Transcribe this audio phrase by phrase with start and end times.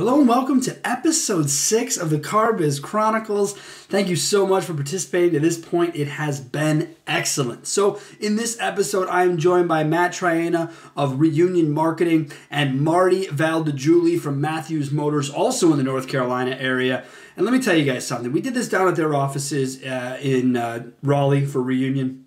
[0.00, 3.52] Hello and welcome to episode six of the Carbiz Chronicles.
[3.52, 5.34] Thank you so much for participating.
[5.34, 7.66] To this point, it has been excellent.
[7.66, 13.26] So, in this episode, I am joined by Matt Triana of Reunion Marketing and Marty
[13.26, 17.04] Valdejulie from Matthews Motors, also in the North Carolina area.
[17.36, 18.32] And let me tell you guys something.
[18.32, 22.24] We did this down at their offices uh, in uh, Raleigh for Reunion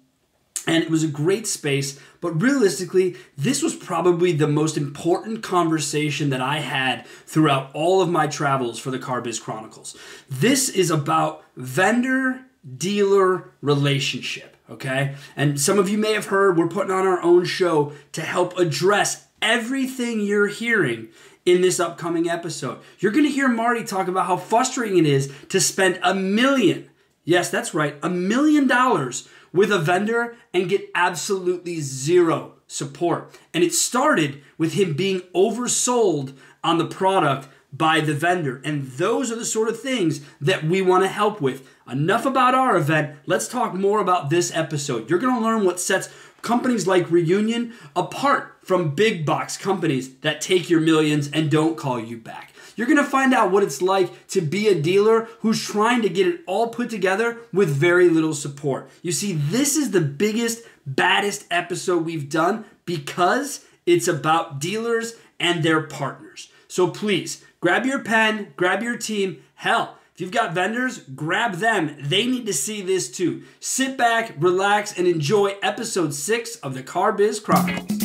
[0.65, 6.29] and it was a great space but realistically this was probably the most important conversation
[6.29, 9.97] that i had throughout all of my travels for the carbiz chronicles.
[10.29, 12.45] This is about vendor
[12.77, 15.15] dealer relationship okay?
[15.35, 18.57] And some of you may have heard we're putting on our own show to help
[18.57, 21.09] address everything you're hearing
[21.45, 22.79] in this upcoming episode.
[22.99, 26.89] You're to hear marty talk about how frustrating it is to spend a million
[27.25, 33.39] yes that's right a million dollars with a vendor and get absolutely zero support.
[33.53, 38.61] And it started with him being oversold on the product by the vendor.
[38.63, 41.67] And those are the sort of things that we want to help with.
[41.89, 43.17] Enough about our event.
[43.25, 45.09] Let's talk more about this episode.
[45.09, 46.09] You're going to learn what sets
[46.41, 51.99] companies like Reunion apart from big box companies that take your millions and don't call
[51.99, 52.52] you back.
[52.75, 56.09] You're going to find out what it's like to be a dealer who's trying to
[56.09, 58.89] get it all put together with very little support.
[59.01, 65.63] You see, this is the biggest, baddest episode we've done because it's about dealers and
[65.63, 66.49] their partners.
[66.67, 69.43] So please grab your pen, grab your team.
[69.55, 71.95] Hell, if you've got vendors, grab them.
[71.99, 73.43] They need to see this too.
[73.59, 78.02] Sit back, relax, and enjoy episode six of the Car Biz Chronicles.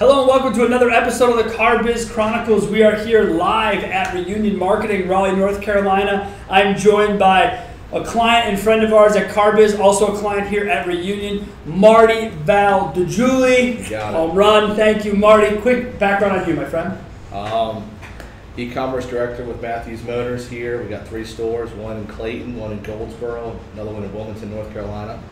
[0.00, 2.66] Hello and welcome to another episode of the Car Biz Chronicles.
[2.66, 6.34] We are here live at Reunion Marketing, Raleigh, North Carolina.
[6.48, 10.66] I'm joined by a client and friend of ours at CarBiz, also a client here
[10.70, 13.94] at Reunion, Marty Val Valdejulie.
[14.12, 14.74] Home run.
[14.74, 15.54] Thank you, Marty.
[15.58, 16.96] Quick background on you, my friend.
[17.30, 17.86] Um,
[18.56, 20.82] e-commerce director with Matthews Motors here.
[20.82, 24.72] We got three stores, one in Clayton, one in Goldsboro, another one in Wilmington, North
[24.72, 25.22] Carolina.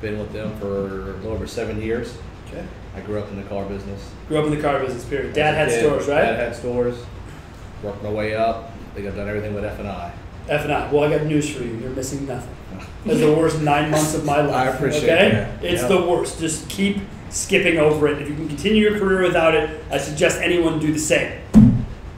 [0.00, 2.18] Been with them for a little over seven years.
[2.48, 2.66] Okay.
[2.94, 4.10] I grew up in the car business.
[4.28, 5.32] Grew up in the car business, period.
[5.34, 6.22] Dad had Kid, stores, right?
[6.22, 6.96] Dad had stores.
[7.82, 8.70] Worked my way up.
[8.90, 10.12] I think I've done everything with F and I.
[10.48, 10.90] F and I.
[10.92, 11.76] Well, I got news for you.
[11.76, 12.54] You're missing nothing.
[13.04, 14.54] It's the worst nine months of my life.
[14.54, 15.30] I appreciate okay?
[15.30, 15.64] that.
[15.64, 15.90] It's Yep.
[15.90, 16.40] the worst.
[16.40, 16.98] Just keep
[17.30, 18.20] skipping over it.
[18.20, 21.32] If you can continue your career without it, I suggest anyone do the same.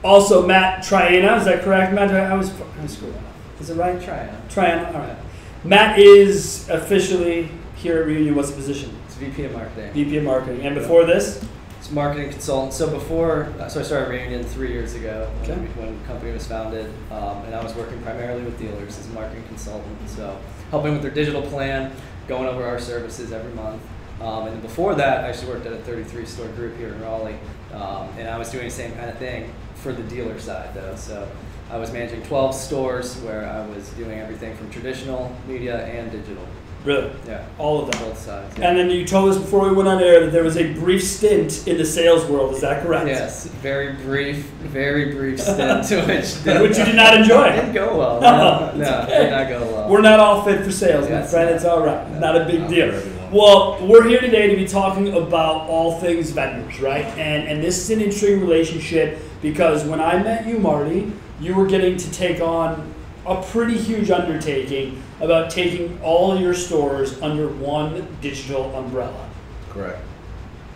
[0.03, 1.93] Also, Matt Triana, is that correct?
[1.93, 3.21] Matt, I was, I was screwing up.
[3.59, 3.99] Is it right?
[3.99, 4.35] Triana.
[4.49, 5.17] Triana, all right.
[5.63, 8.33] Matt is officially here at Reunion.
[8.33, 8.95] What's the position?
[9.21, 9.93] VP of marketing.
[9.93, 10.65] VP of Marketing.
[10.65, 11.43] And before this,
[11.79, 12.73] It's marketing consultant.
[12.73, 15.61] So before, uh, so I started Reunion three years ago when, Okay.
[15.81, 19.09] when the company was founded, um, and I was working primarily with dealers as a
[19.09, 19.97] marketing consultant.
[20.07, 20.37] So
[20.69, 21.91] helping with their digital plan,
[22.27, 23.81] going over our services every month.
[24.21, 27.39] Um, and before that, I actually worked at a 33 store group here in Raleigh,
[27.73, 30.93] um, and I was doing the same kind of thing for the dealer side though.
[30.95, 31.27] So
[31.71, 36.45] I was managing 12 stores where I was doing everything from traditional media and digital.
[36.83, 38.01] Really, Yeah, all of them.
[38.09, 38.55] both sides.
[38.59, 41.03] And then you told us before we went on air that there was a brief
[41.03, 42.53] stint in the sales world.
[42.53, 43.07] Is that correct?
[43.07, 46.33] Yes, very brief, very brief stint to which
[46.69, 47.51] Which you did not enjoy.
[47.51, 48.21] Didn't go well.
[48.21, 49.23] No, No, no, okay.
[49.23, 49.89] did not go well.
[49.89, 51.49] We're not all fit for sales, my friend.
[51.49, 52.09] It's all right.
[52.11, 52.19] No.
[52.19, 53.03] Not a big Not deal.
[53.31, 57.05] Well, we're here today to be talking about all things vendors, right?
[57.17, 61.65] And and this is an interesting relationship because when I met you, Marty, you were
[61.65, 62.90] getting to take on
[63.25, 69.29] a pretty huge undertaking about taking all your stores under one digital umbrella.
[69.69, 69.99] Correct.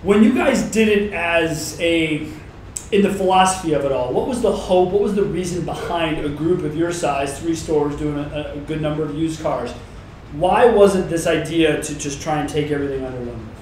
[0.03, 2.27] When you guys did it as a
[2.91, 4.91] in the philosophy of it all, what was the hope?
[4.91, 8.59] What was the reason behind a group of your size, three stores doing a, a
[8.67, 9.71] good number of used cars?
[10.33, 13.55] Why wasn't this idea to just try and take everything under one roof?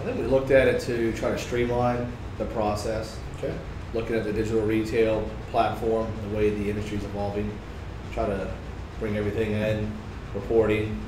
[0.00, 3.18] I think we looked at it to try to streamline the process.
[3.38, 3.54] Okay.
[3.92, 7.50] Looking at the digital retail platform, the way the industry is evolving,
[8.14, 8.50] try to
[9.00, 9.90] bring everything in,
[10.34, 10.98] reporting,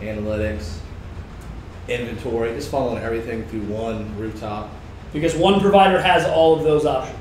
[0.00, 0.78] analytics,
[1.88, 4.70] inventory, just following everything through one rooftop.
[5.12, 7.18] Because one provider has all of those options,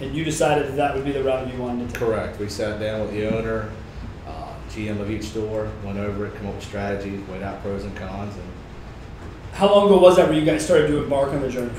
[0.00, 2.02] and you decided that that would be the route you wanted to take.
[2.02, 2.38] Correct.
[2.38, 3.70] We sat down with the owner,
[4.26, 7.84] uh, GM of each store, went over it, came up with strategies, weighed out pros
[7.84, 8.44] and cons, and
[9.52, 11.72] How long ago was that where you guys started to embark on the journey?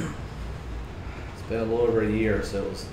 [1.34, 2.86] it's been a little over a year, so it was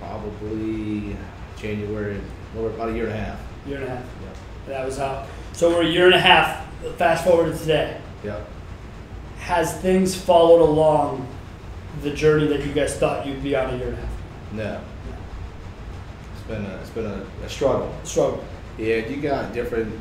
[0.00, 1.16] probably
[1.56, 2.20] January,
[2.56, 3.40] about a year and a half.
[3.66, 4.04] Year and a half.
[4.22, 4.36] Yep.
[4.66, 5.26] That was how.
[5.52, 6.66] So we're a year and a half.
[6.96, 8.00] Fast forward to today.
[8.24, 8.48] Yep.
[9.38, 11.26] Has things followed along
[12.02, 14.10] the journey that you guys thought you'd be on a year and a half?
[14.52, 14.80] No.
[16.34, 17.94] It's been a, it's been a, a struggle.
[18.04, 18.44] Struggle.
[18.78, 19.98] Yeah, you got different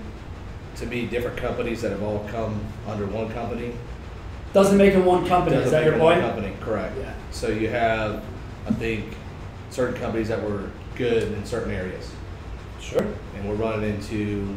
[0.76, 3.74] to me, different companies that have all come under one company.
[4.54, 5.56] Doesn't make them one company.
[5.58, 6.36] Is doesn't that make your them one point?
[6.36, 6.98] Company, correct.
[6.98, 7.14] Yeah.
[7.32, 8.24] So you have,
[8.68, 9.16] I think,
[9.70, 12.12] certain companies that were good in certain areas.
[12.88, 13.06] Sure.
[13.36, 14.56] and we're running into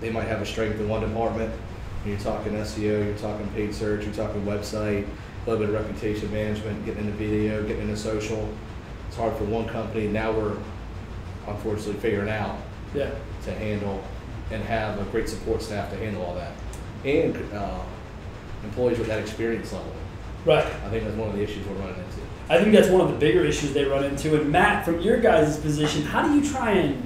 [0.00, 1.52] they might have a strength in one department
[2.04, 5.06] you're talking SEO you're talking paid search you're talking website
[5.46, 8.46] a little bit of reputation management getting into video getting into social
[9.08, 10.56] it's hard for one company now we're
[11.48, 12.58] unfortunately figuring out
[12.94, 13.10] Yeah.
[13.44, 14.02] to handle
[14.50, 16.52] and have a great support staff to handle all that
[17.04, 17.80] and uh,
[18.64, 19.92] employees with that experience level
[20.44, 20.64] Right.
[20.64, 23.08] I think that's one of the issues we're running into I think that's one of
[23.10, 24.40] the bigger issues they run into.
[24.40, 27.02] And Matt, from your guys' position, how do you try and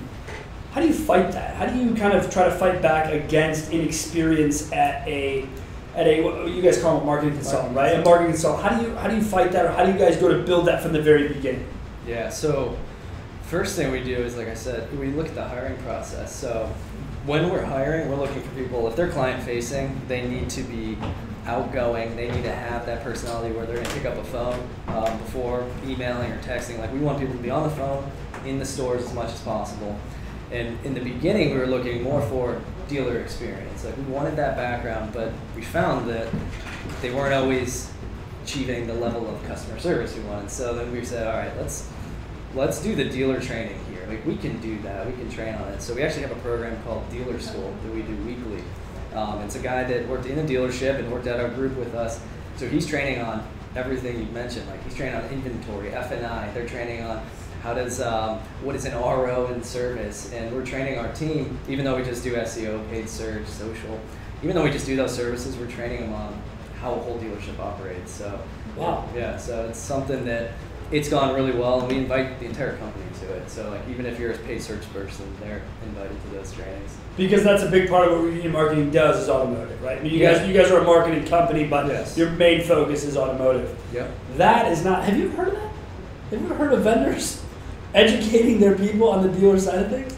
[0.73, 1.57] how do you fight that?
[1.57, 5.47] How do you kind of try to fight back against inexperience at a
[5.95, 7.99] at a what you guys call it marketing consultant, right?
[7.99, 8.69] A marketing consultant.
[8.69, 10.43] How do you how do you fight that, or how do you guys go to
[10.45, 11.67] build that from the very beginning?
[12.07, 12.77] Yeah, so
[13.43, 16.35] first thing we do is, like I said, we look at the hiring process.
[16.35, 16.73] So
[17.27, 20.97] when we're hiring, we're looking for people, if they're client facing, they need to be
[21.47, 22.17] outgoing.
[22.17, 25.19] They need to have that personality where they're going to pick up a phone um,
[25.19, 26.79] before emailing or texting.
[26.79, 28.11] Like, we want people to be on the phone
[28.47, 29.99] in the stores as much as possible.
[30.51, 33.85] And in the beginning, we were looking more for dealer experience.
[33.85, 36.29] Like, we wanted that background, but we found that
[37.03, 37.91] they weren't always
[38.43, 40.51] achieving the level of customer service we wanted.
[40.51, 41.89] So then we said, all right, let's
[42.55, 44.05] let's do the dealer training here.
[44.09, 45.07] Like we can do that.
[45.07, 45.81] We can train on it.
[45.81, 48.65] So we actually have a program called Dealer School that we do weekly.
[49.15, 51.95] Um, it's a guy that worked in a dealership and worked at our group with
[51.95, 52.21] us.
[52.57, 53.47] So he's training on
[53.77, 54.69] everything you mentioned.
[54.69, 56.51] Like he's training on inventory, F and I.
[56.53, 57.25] They're training on
[57.63, 61.59] how does um, what is an RO in service, and we're training our team.
[61.69, 64.01] Even though we just do SEO, paid search, social.
[64.43, 66.41] Even though we just do those services, we're training them on
[66.81, 68.11] how a whole dealership operates.
[68.11, 68.41] So
[68.77, 69.05] Wow.
[69.15, 70.53] yeah, so it's something that
[70.91, 73.51] it's gone really well, and we invite the entire company to it.
[73.51, 76.97] So like even if you're a paid search person, they're invited to those trainings.
[77.19, 79.99] Because that's a big part of what Reunion Marketing does is automotive, right?
[79.99, 80.39] I mean, you Yeah.
[80.39, 82.17] guys you guys are a marketing company, but Yes.
[82.17, 83.77] your main focus is automotive.
[83.93, 84.11] Yep.
[84.39, 85.05] That is not.
[85.05, 85.71] Have you heard of that?
[86.31, 87.43] Have you ever heard of vendors
[87.95, 90.17] educating their people on the dealer side of things?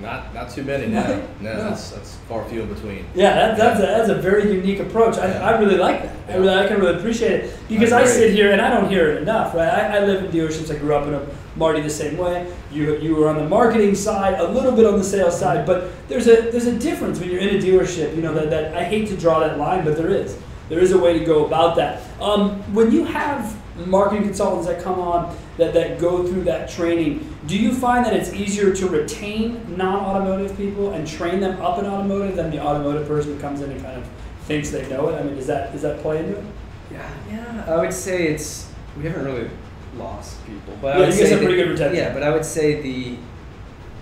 [0.00, 1.28] not not too many no Nothing?
[1.40, 1.70] no, No.
[1.70, 5.18] That's, that's far few in between Yeah, that, that's a, that's a very unique approach.
[5.18, 5.46] I, Yeah.
[5.46, 6.16] I really like that.
[6.28, 9.10] I really I can really appreciate it because I, sit here and I don't hear
[9.10, 9.68] it enough, right?
[9.68, 10.74] I, I live in dealerships.
[10.74, 11.26] I grew up in a
[11.56, 12.50] Marty the same way.
[12.72, 15.90] You you were on the marketing side, a little bit on the sales side, but
[16.08, 18.14] there's a there's a difference when you're in a dealership.
[18.16, 20.38] You know that, that I hate to draw that line, but there is
[20.68, 22.02] there is a way to go about that.
[22.20, 23.56] Um, when you have
[23.86, 28.14] marketing consultants that come on that, that go through that training, do you find that
[28.14, 33.06] it's easier to retain non-automotive people and train them up in automotive than the automotive
[33.06, 34.06] person who comes in and kind of
[34.42, 35.20] thinks they know it?
[35.20, 36.44] I mean, does that does that play into it?
[36.90, 37.64] Yeah, yeah.
[37.68, 39.50] I would say it's we haven't really
[39.96, 41.96] lost people, but I Yeah, would you guys say have pretty good retention.
[41.96, 43.16] Yeah, but I would say the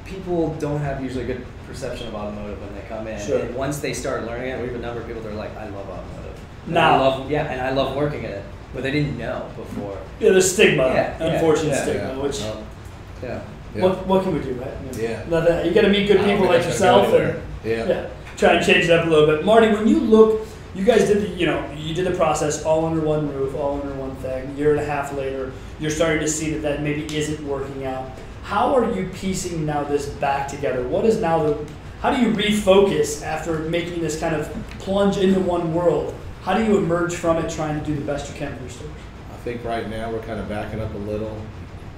[0.05, 3.21] people don't have usually a good perception of automotive when they come in.
[3.21, 3.41] Sure.
[3.41, 5.55] And once they start learning it, we have a number of people that are like,
[5.57, 6.41] I love automotive.
[6.65, 6.95] And Now.
[6.95, 8.45] I love yeah, and I love working in it,
[8.75, 9.99] but they didn't know before.
[10.21, 12.23] Yeah, there's stigma, Yeah, yeah, unfortunate yeah, stigma, yeah.
[12.23, 13.41] which Yeah.
[13.75, 13.83] yeah.
[13.83, 14.71] what what can we do, right?
[14.71, 15.23] I mean, Yeah.
[15.29, 17.17] nothing- you got to meet good I don't people think like that's gonna yourself go
[17.19, 17.25] and.
[17.25, 17.43] anywhere.
[17.65, 18.07] yeah Yeah,
[18.37, 19.45] try and change it up a little bit.
[19.45, 22.85] Marty, when you look, you guys did the, you know, you did the process all
[22.87, 24.55] under one roof, all under one thing.
[24.57, 25.51] Year and a half later,
[25.81, 28.11] you're starting to see that that maybe isn't working out.
[28.45, 30.83] How are you piecing now this back together?
[30.87, 31.57] What is now the,
[32.01, 34.49] how do you refocus after making this kind of
[34.79, 36.15] plunge into one world?
[36.49, 38.71] How do you emerge from it trying to do the best you can for your
[38.71, 38.91] stores?
[39.31, 41.39] I think right now we're kind of backing up a little,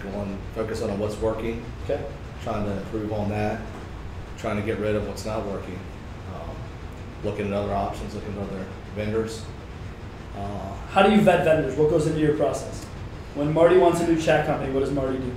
[0.03, 2.03] going focus on what's working, Okay.
[2.43, 3.61] trying to improve on that,
[4.39, 5.79] trying to get rid of what's not working,
[6.35, 6.51] um,
[7.23, 9.45] looking at other options, looking at other vendors.
[10.37, 11.77] Uh, How do you vet vendors?
[11.77, 12.87] What goes into your process?
[13.37, 15.33] When Marty wants a new chat company, what does Marty do?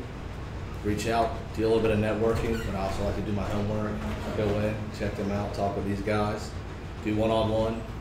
[0.83, 3.43] reach out, do a little bit of networking, but I also like to do my
[3.43, 3.91] homework,
[4.35, 6.49] go in, check them out, talk with these guys,
[7.05, 7.92] do one-on-one, uh,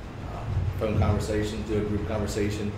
[0.82, 2.72] phone conversations, do a group conversation,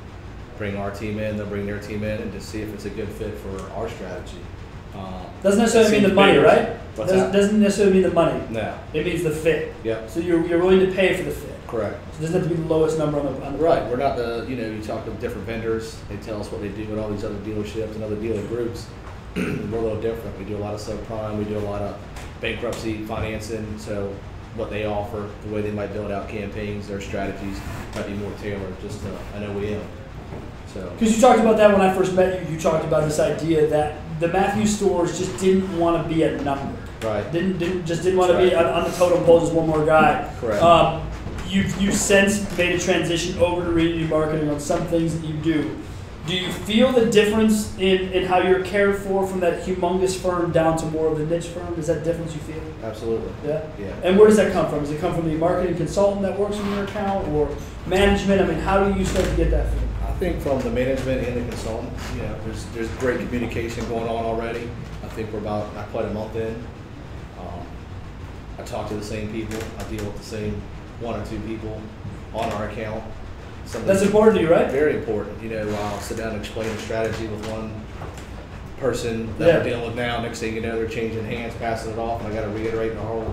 [0.58, 2.90] bring our team in, they'll bring their team in, and just see if it's a
[2.90, 4.36] good fit for our strategy.
[4.94, 6.44] Um, Doesn't necessarily mean the money, bigger.
[6.46, 6.68] right?
[6.96, 7.32] What's doesn't, that?
[7.32, 8.40] doesn't necessarily mean the money.
[8.50, 9.74] No, It means the fit.
[9.82, 11.50] yep, So you're, you're willing to pay for the fit.
[11.66, 11.98] correct.
[12.12, 13.96] So it doesn't have to be the lowest number on the, on the Right, we're
[13.96, 16.84] not the, you know, you talk to different vendors, they tell us what they do
[16.86, 18.86] with all these other dealerships and other dealer groups.
[19.34, 21.98] We're a little different, we do a lot of subprime, we do a lot of
[22.40, 24.14] bankruptcy financing, so
[24.56, 27.60] what they offer, the way they might build out campaigns, their strategies
[27.94, 29.82] might be more tailored just to an OEM,
[30.74, 30.90] so.
[30.90, 32.54] Because you talked about that when I first met you.
[32.54, 36.40] You talked about this idea that the Matthews stores just didn't want to be a
[36.42, 36.76] number.
[37.02, 39.68] Right, Didn't, didn't just didn't want to be on, on the totem pole, just one
[39.68, 40.32] more guy.
[40.40, 40.62] Correct.
[40.62, 41.06] Um,
[41.48, 45.34] you've you've since made a transition over to reunion marketing on some things that you
[45.34, 45.78] do.
[46.26, 50.52] Do you feel the difference in, in how you're cared for from that humongous firm
[50.52, 51.74] down to more of the niche firm?
[51.78, 52.62] Is that difference you feel?
[52.82, 53.30] Absolutely.
[53.44, 53.66] Yeah.
[53.78, 53.94] Yeah.
[54.02, 54.80] And where does that come from?
[54.80, 57.54] Does it come from the marketing consultant that works in your account or
[57.86, 58.40] management?
[58.40, 59.88] I mean, how do you start to get that feeling?
[60.02, 64.08] I think from the management and the consultant, you know, there's there's great communication going
[64.08, 64.70] on already.
[65.02, 66.54] I think we're about not quite a month in.
[67.38, 67.66] Um,
[68.58, 69.58] I talk to the same people.
[69.78, 70.62] I deal with the same
[71.00, 71.82] one or two people
[72.32, 73.04] on our account.
[73.66, 74.70] Some of That's important to you, right?
[74.70, 75.42] Very important.
[75.42, 77.72] You know, I'll sit down and explain the strategy with one
[78.78, 79.58] person that Yeah.
[79.58, 80.20] we're dealing with now.
[80.20, 82.94] Next thing you know, they're changing hands, passing it off, and I got to reiterate
[82.94, 83.32] the whole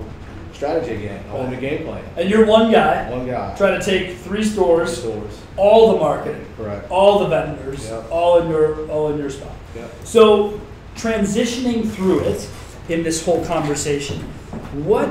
[0.54, 2.04] strategy again, a whole new game plan.
[2.18, 6.00] And you're one guy One guy, trying to take three three stores, stores, all the
[6.00, 6.90] marketing, correct.
[6.92, 8.06] all the vendors, Yep.
[8.12, 9.52] all in your all in your spot.
[9.76, 9.92] Yep.
[10.04, 10.62] So
[10.96, 12.48] transitioning through it
[12.90, 14.18] in this whole conversation,
[14.86, 15.10] what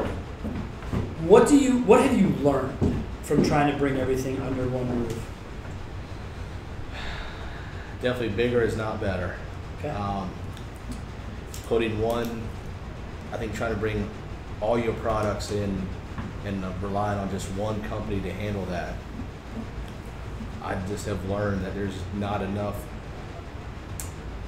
[1.26, 2.89] what do you what have you learned
[3.30, 5.24] from trying to bring everything under one roof?
[8.02, 9.36] Definitely bigger is not better.
[9.78, 9.90] Okay.
[9.90, 10.28] Um,
[11.68, 12.42] putting one,
[13.32, 14.10] I think trying to bring
[14.60, 15.86] all your products in
[16.44, 18.94] and uh, relying on just one company to handle that.
[20.64, 22.84] I just have learned that there's not enough.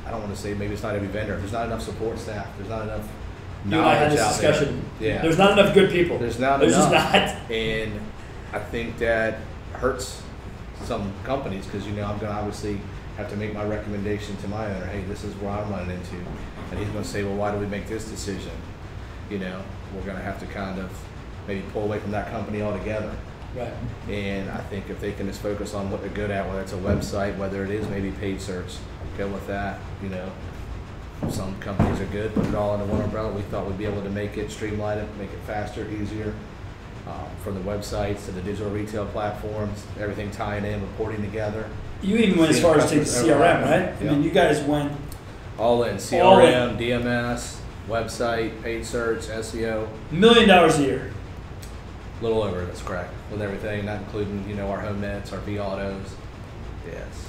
[0.05, 1.37] I don't want to say maybe it's not every vendor.
[1.37, 2.49] There's not enough support staff.
[2.57, 3.09] There's not enough
[3.65, 4.75] You and I had knowledge out there.
[4.99, 5.23] Yeah.
[5.23, 6.19] There's not enough good people.
[6.19, 6.91] There's not There's enough.
[6.91, 7.51] just not.
[7.53, 8.01] And
[8.53, 9.39] I think that
[9.73, 10.23] hurts
[10.83, 12.81] some companies because you know I'm going to obviously
[13.17, 14.87] have to make my recommendation to my owner.
[14.87, 16.17] Hey, this is where I'm running into,
[16.71, 18.53] and he's going to say, well, why do we make this decision?
[19.31, 19.63] You know,
[19.95, 20.91] we're going to have to kind of
[21.47, 23.15] maybe pull away from that company altogether.
[23.55, 23.73] Right.
[24.09, 26.73] And I think if they can just focus on what they're good at, whether it's
[26.73, 28.77] a website, whether it is maybe paid search,
[29.19, 29.79] go with that.
[30.03, 30.33] You know,
[31.31, 33.31] some companies are good, put it all under one umbrella.
[33.33, 36.35] We thought we'd be able to make it, streamline it, make it faster, easier.
[37.07, 41.69] Um, from the websites to the digital retail platforms, everything tying in, reporting together,
[42.01, 43.73] You even went as far as taking CRM, right?
[43.73, 44.11] I Yeah.
[44.13, 44.93] mean, you guys went
[45.59, 45.97] all in All in.
[45.99, 47.57] CRM, DMS,
[47.89, 51.11] website, paid search, SEO, million dollars a year.
[52.21, 52.65] a little over.
[52.65, 56.07] That's correct with everything, not including you know our HomeNets, our vAutos.
[56.87, 57.27] Yes.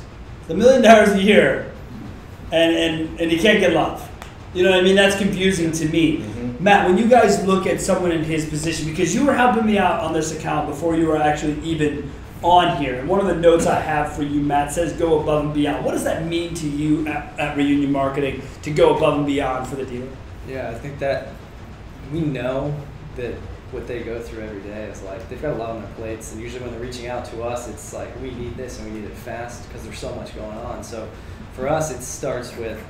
[0.47, 1.71] The million dollars a year,
[2.51, 4.07] and, and, and you can't get love.
[4.53, 4.95] You know what I mean?
[4.95, 6.23] That's confusing to me.
[6.63, 9.77] Matt, when you guys look at someone in his position, because you were helping me
[9.77, 12.10] out on this account before you were actually even
[12.41, 15.43] on here, and one of the notes I have for you, Matt, says go above
[15.43, 15.84] and beyond.
[15.84, 19.67] What does that mean to you at, at Reunion Marketing to go above and beyond
[19.67, 20.08] for the dealer?
[20.48, 21.34] Yeah, I think that
[22.13, 22.74] we know
[23.17, 23.34] that
[23.72, 26.32] what they go through every day is like they've got a lot on their plates,
[26.32, 29.01] and usually when they're reaching out to us, it's like we need this and we
[29.01, 30.82] need it fast because there's so much going on.
[30.82, 31.10] So
[31.55, 32.82] for us, it starts with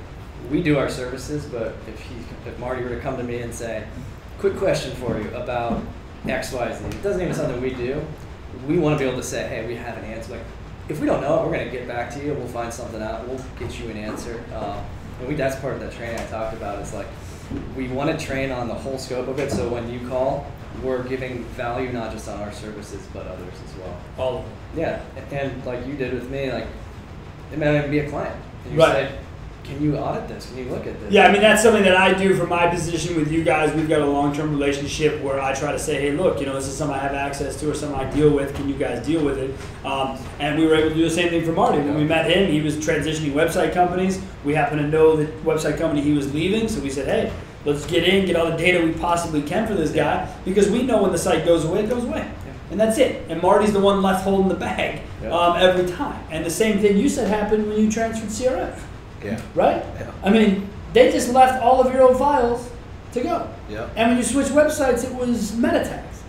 [0.50, 2.14] we do our services, but if he,
[2.46, 3.84] if Marty were to come to me and say,
[4.38, 5.80] "Quick question for you about
[6.28, 8.02] X, Y, Z," it doesn't even something we do.
[8.68, 10.42] We want to be able to say, "Hey, we have an answer." Like
[10.88, 12.34] if we don't know it, we're gonna get back to you.
[12.34, 13.26] We'll find something out.
[13.26, 14.42] We'll get you an answer.
[14.54, 14.78] Um,
[15.20, 16.80] and we that's part of that training I talked about.
[16.80, 17.06] Is like
[17.76, 19.50] we want to train on the whole scope of it.
[19.50, 20.46] So when you call,
[20.82, 23.96] we're giving value not just on our services but others as well.
[24.18, 24.52] All of them.
[24.76, 25.00] Yeah,
[25.32, 26.66] and like you did with me, like
[27.52, 28.34] it might even be a client.
[28.70, 29.08] You Right.
[29.08, 29.12] say,
[29.64, 30.46] "Can you audit this?
[30.46, 32.66] Can you look at this?" Yeah, I mean that's something that I do from my
[32.68, 33.74] position with you guys.
[33.74, 36.66] We've got a long-term relationship where I try to say, "Hey, look, you know, this
[36.68, 38.54] is something I have access to or something I deal with.
[38.54, 39.50] Can you guys deal with it?"
[39.84, 41.78] Um, and we were able to do the same thing for Marty.
[41.78, 44.20] When we met him, he was transitioning website companies.
[44.44, 47.32] We happened to know the website company he was leaving, so we said, "Hey,
[47.64, 50.82] let's get in, get all the data we possibly can for this guy because we
[50.82, 52.24] know when the site goes away, it goes away."
[52.70, 53.22] And that's it.
[53.28, 55.30] And Marty's the one left holding the bag Yeah.
[55.36, 56.18] um, every time.
[56.30, 58.72] And the same thing you said happened when you transferred CRM
[59.24, 59.40] Yeah.
[59.54, 59.82] right?
[59.98, 60.10] Yeah.
[60.22, 62.70] I mean, they just left all of your old files
[63.12, 63.48] to go.
[63.68, 63.90] Yep.
[63.96, 66.22] And when you switch websites, it was meta tags,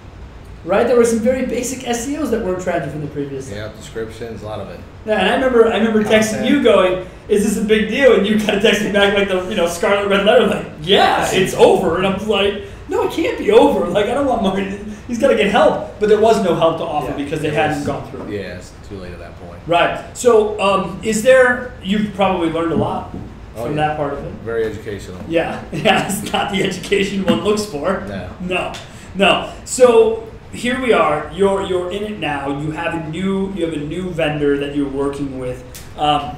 [0.63, 0.87] right?
[0.87, 3.51] There were some very basic SEOs that weren't transferred from the previous.
[3.51, 3.71] Yeah.
[3.75, 4.79] Descriptions, a lot of it.
[5.05, 8.25] Yeah, and I remember, I remember texting you going, "Is this a big deal?" And
[8.25, 11.27] you kind of texted me back like the you know scarlet red letter, like, "Yeah,
[11.31, 13.85] it's over." And I'm like, "No, it can't be over.
[13.87, 14.63] Like, I don't want Marty.
[14.65, 17.23] to- He's got to get help." But there was no help to offer Yeah.
[17.23, 18.23] because they hadn't gone through.
[18.23, 18.31] it.
[18.41, 19.34] Yeah, it's too late at that point.
[19.67, 20.15] Right.
[20.17, 21.73] So, um, is there?
[21.83, 23.11] You've probably learned a lot
[23.57, 23.87] Oh, from yeah.
[23.87, 24.31] that part of it.
[24.43, 25.19] Very educational.
[25.27, 28.01] Yeah, yeah, it's not the education one looks for.
[28.01, 28.29] No.
[28.41, 28.73] No,
[29.15, 29.53] no.
[29.65, 31.31] So here we are.
[31.33, 32.59] You're you're in it now.
[32.61, 35.63] You have a new you have a new vendor that you're working with.
[35.97, 36.35] Um,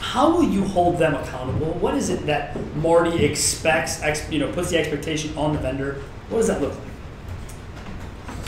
[0.00, 1.72] how will you hold them accountable?
[1.74, 4.02] What is it that Marty expects?
[4.02, 6.02] Ex, you know, puts the expectation on the vendor.
[6.28, 6.88] What does that look like?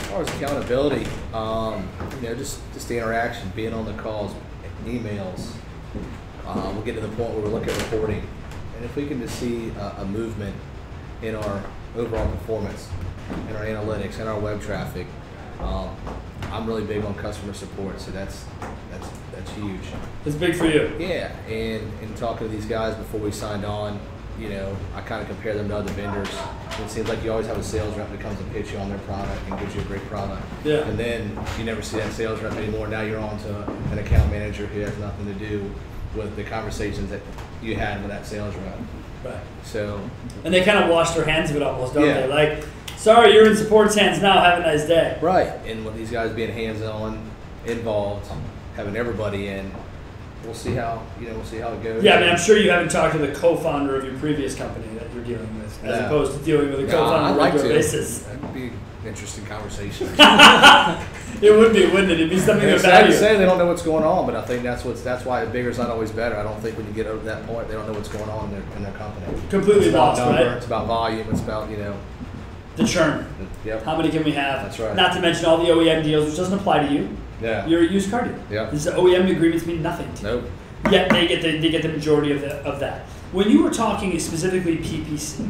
[0.01, 1.89] As far as accountability, um,
[2.21, 4.33] you know, just just the interaction, being on the calls,
[4.85, 5.51] emails.
[6.47, 8.25] Uh, we'll get to the point where we look at reporting,
[8.75, 10.55] and if we can just see a, a movement
[11.21, 11.63] in our
[11.97, 12.87] overall performance,
[13.49, 15.07] in our analytics, in our web traffic,
[15.59, 15.89] um,
[16.51, 18.45] I'm really big on customer support, so that's
[18.89, 19.81] that's that's huge.
[20.25, 20.95] It's big for you.
[20.99, 23.99] Yeah, and in talking to these guys before we signed on,
[24.39, 26.29] you know, I kind of compare them to other vendors.
[26.83, 28.89] It seems like you always have a sales rep that comes and pitch you on
[28.89, 30.43] their product and gives you a great product.
[30.63, 30.87] Yeah.
[30.87, 32.87] And then you never see that sales rep anymore.
[32.87, 35.73] Now you're on to an account manager who has nothing to do
[36.15, 37.21] with the conversations that
[37.61, 38.77] you had with that sales rep.
[39.23, 39.43] Right.
[39.63, 39.99] So
[40.43, 42.21] And they kind of wash their hands of it almost, don't Yeah.
[42.21, 42.27] they?
[42.27, 42.65] Like,
[42.97, 44.41] sorry, you're in support's hands now.
[44.41, 45.17] Have a nice day.
[45.21, 45.47] Right.
[45.65, 47.31] And with these guys being hands on,
[47.65, 48.29] involved,
[48.75, 49.71] having everybody in,
[50.45, 52.03] we'll see how you know we'll see how it goes.
[52.03, 54.87] Yeah, I mean, I'm sure you haven't talked to the co-founder of your previous company
[54.99, 56.05] that you're dealing with, as No.
[56.05, 57.79] opposed to dealing with a co-founder on I'd a like regular to.
[57.79, 58.19] basis.
[58.23, 60.09] That'd be an interesting conversation.
[61.41, 62.19] It would be, wouldn't it?
[62.21, 64.37] It'd be something it's of sad to say they don't know what's going on, but
[64.37, 66.37] I think that's what's that's why bigger's not always better.
[66.37, 68.45] I don't think when you get over that point, they don't know what's going on
[68.45, 69.25] in their, in their company.
[69.49, 70.55] Completely it's lost, number, right?
[70.55, 71.27] It's about volume.
[71.29, 71.97] It's about you know.
[72.77, 73.27] The churn.
[73.65, 73.83] Yep.
[73.83, 74.63] How many can we have?
[74.63, 74.95] That's right.
[74.95, 77.09] Not to mention all the OEM deals, which doesn't apply to you.
[77.41, 77.65] Yeah.
[77.67, 78.39] You're a used car dealer.
[78.49, 78.69] Yeah.
[78.69, 80.27] These OEM agreements mean nothing to you.
[80.27, 80.45] Nope.
[80.91, 83.05] Yet they get the they get the majority of the of that.
[83.31, 85.49] When you were talking specifically PPC,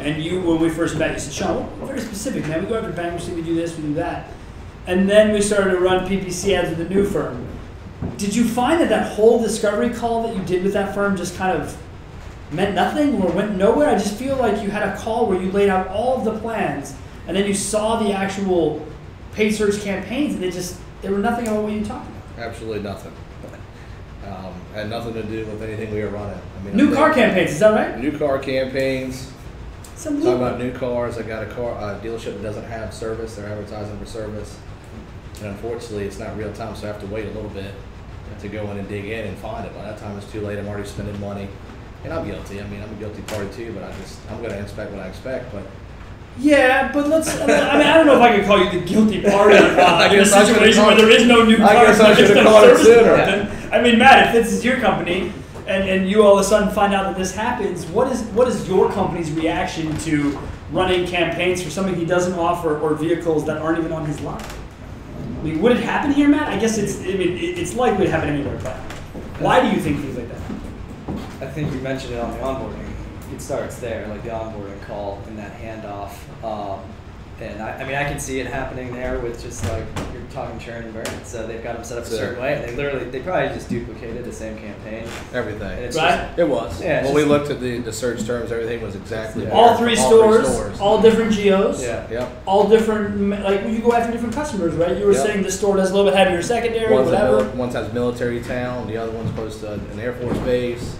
[0.00, 2.62] and you when we first met, you said, "Sean, we're very specific, man.
[2.62, 4.28] We go after bankruptcy, we do this, we do that,"
[4.86, 7.46] and then we started to run PPC ads with a new firm.
[8.16, 11.36] Did you find that that whole discovery call that you did with that firm just
[11.36, 11.76] kind of
[12.50, 13.88] meant nothing or went nowhere?
[13.88, 16.36] I just feel like you had a call where you laid out all of the
[16.40, 16.94] plans,
[17.28, 18.84] and then you saw the actual
[19.32, 22.46] paid search campaigns, and they just they were nothing about what you talked about.
[22.46, 23.12] Absolutely nothing.
[24.26, 26.38] Um, had nothing to do with anything we were running.
[26.58, 27.98] I mean, New think- car campaigns, is that right?
[27.98, 29.32] New car campaigns.
[29.96, 33.36] Some Talking about new cars, I got a car a dealership that doesn't have service.
[33.36, 34.58] They're advertising for service,
[35.38, 37.72] and unfortunately, it's not real time, so I have to wait a little bit
[38.40, 39.74] to go in and dig in and find it.
[39.74, 40.58] By that time, it's too late.
[40.58, 41.48] I'm already spending money,
[42.04, 42.60] and I'm guilty.
[42.60, 45.00] I mean, I'm a guilty party too, but I just I'm going to inspect what
[45.00, 45.52] I expect.
[45.52, 45.64] But
[46.38, 47.28] Yeah, but let's.
[47.40, 50.06] I mean, I don't know if I could call you the guilty party uh, I
[50.06, 52.14] in a guess I should've situation where there is no new I car, guess I
[52.14, 53.16] should've no called it sooner.
[53.16, 53.72] department.
[53.72, 55.32] I mean, Matt, if this is your company
[55.66, 58.48] and, and you all of a sudden find out that this happens, what is what
[58.48, 60.38] is your company's reaction to
[60.70, 64.42] running campaigns for something he doesn't offer or vehicles that aren't even on his line?
[64.42, 66.48] I mean, would it happen here, Matt?
[66.48, 67.00] I guess it's.
[67.00, 68.76] I mean, it's likely to happen anywhere, but
[69.38, 70.38] why do you think things like that?
[70.40, 70.60] happen?
[71.40, 72.81] I think you mentioned it on the onboarding.
[73.42, 76.12] It starts there, like the onboarding call and that handoff.
[76.44, 76.80] Um,
[77.40, 80.60] and I, I mean, I can see it happening there with just like you're talking
[80.60, 81.24] churn and burn.
[81.24, 83.68] So they've got them set up a certain way, and they literally, they probably just
[83.68, 85.08] duplicated the same campaign.
[85.34, 85.76] Everything.
[85.78, 86.28] it's Right.
[86.28, 86.80] just, It was.
[86.80, 89.50] Yeah, it's when we looked at the, the search terms, everything was exactly Yeah.
[89.50, 90.78] All three stores, stores.
[90.78, 91.82] all different geos.
[91.82, 92.08] yeah.
[92.12, 92.42] Yep.
[92.46, 94.96] all different like you go after different customers, right?
[94.96, 95.26] You were Yep.
[95.26, 97.38] saying this store does a little bit heavier secondary, One's, whatever.
[97.42, 100.96] mil- one's has military town, the other one's close to an Air Force base.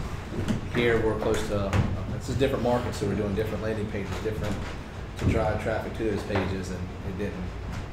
[0.75, 1.71] Here we're close to,
[2.23, 4.55] it's is different markets, so we're doing different landing pages, different
[5.19, 7.35] to drive traffic to those pages, and it didn't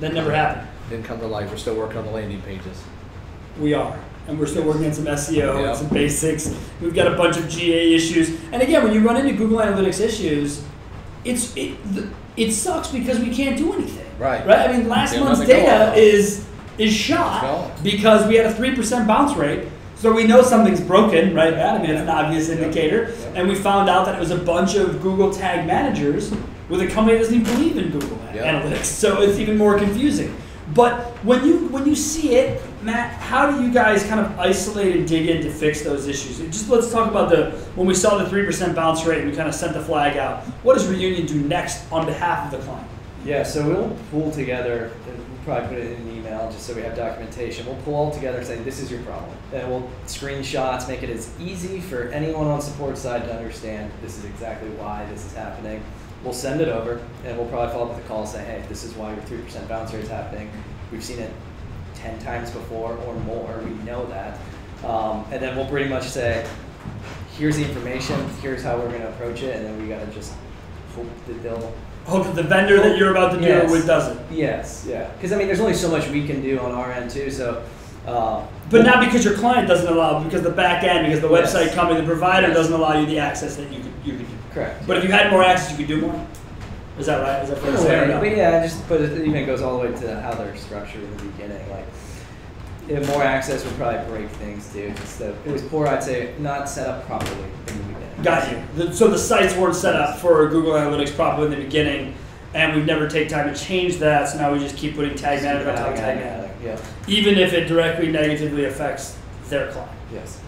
[0.01, 0.67] That never happened.
[0.87, 1.49] didn't come to life.
[1.49, 2.79] We're still working on the landing pages.
[3.59, 3.97] We are.
[4.27, 6.55] And we're still working on some SEO and some basics.
[6.79, 8.29] We've got a bunch of GA issues.
[8.51, 10.63] And again, when you run into Google Analytics issues,
[11.25, 14.05] it's it the, it sucks because we can't do anything.
[14.19, 14.45] Right.
[14.45, 14.69] Right?
[14.69, 15.97] I mean, last Yeah, month's nothing going data on.
[15.97, 16.45] is is
[16.77, 17.71] It's shot gone.
[17.83, 19.67] because we had a 3% bounce rate.
[19.99, 21.53] So we know something's broken, right?
[21.53, 21.75] Matt?
[21.75, 23.13] I mean, it's an obvious indicator.
[23.35, 26.31] And we found out that it was a bunch of Google tag managers
[26.69, 28.17] with a company that doesn't even believe in Google.
[28.31, 28.85] Analytics.
[28.85, 30.33] So it's even more confusing.
[30.73, 34.95] But when you when you see it, Matt, how do you guys kind of isolate
[34.95, 36.37] and dig in to fix those issues?
[36.37, 39.35] Just let's talk about the when we saw the three percent bounce rate and we
[39.35, 40.43] kind of sent the flag out.
[40.63, 42.87] What does Reunion do next on behalf of the client?
[43.25, 44.93] Yeah, so we'll pull together,
[45.43, 47.65] probably put it in an email just so we have documentation.
[47.65, 49.35] We'll pull all together and say, this is your problem.
[49.53, 54.17] And we'll screenshots, make it as easy for anyone on support side to understand this
[54.17, 55.83] is exactly why this is happening.
[56.23, 58.63] We'll send it over, and we'll probably follow up with a call and say, hey,
[58.67, 60.51] this is why your 3% bounce rate is happening.
[60.91, 61.31] We've seen it
[61.95, 63.61] 10 times before or more.
[63.63, 64.37] We know that.
[64.83, 66.47] Um, and then we'll pretty much say,
[67.37, 70.11] here's the information, here's how we're going to approach it, and then we got to
[70.13, 70.33] just
[70.95, 71.73] hope that they'll
[72.09, 74.19] Hope that the vendor that you're about to do it with doesn't.
[74.31, 75.09] Yes, yeah.
[75.11, 77.29] Because I mean, there's only so much we can do on our end too.
[77.29, 77.63] So,
[78.07, 81.53] uh, But not because your client doesn't allow, because the back end, because the Yes.
[81.53, 82.57] website company, the provider Yes.
[82.57, 84.35] doesn't allow you the access that you could you could do.
[84.53, 84.87] correct.
[84.87, 86.15] But if you had more access, you could do more.
[86.97, 87.43] Is that right?
[87.43, 88.17] Is that fair to say?
[88.19, 91.03] but yeah, just but it even it goes all the way to how they're structured
[91.03, 91.61] in the beginning.
[91.69, 91.85] Like,
[92.89, 94.91] if more access would probably break things too.
[94.97, 98.23] Just the, it was poor, I'd say, not set up properly in the beginning.
[98.23, 98.61] Got you.
[98.75, 102.15] The, so the sites weren't set up for Google Analytics properly in the beginning,
[102.53, 104.27] and we've never taken time to change that.
[104.29, 106.81] So now we just keep putting tag manager on top of tag manager, Yeah.
[107.07, 109.17] even if it directly negatively affects
[109.49, 109.91] their client.
[110.11, 110.41] Yes.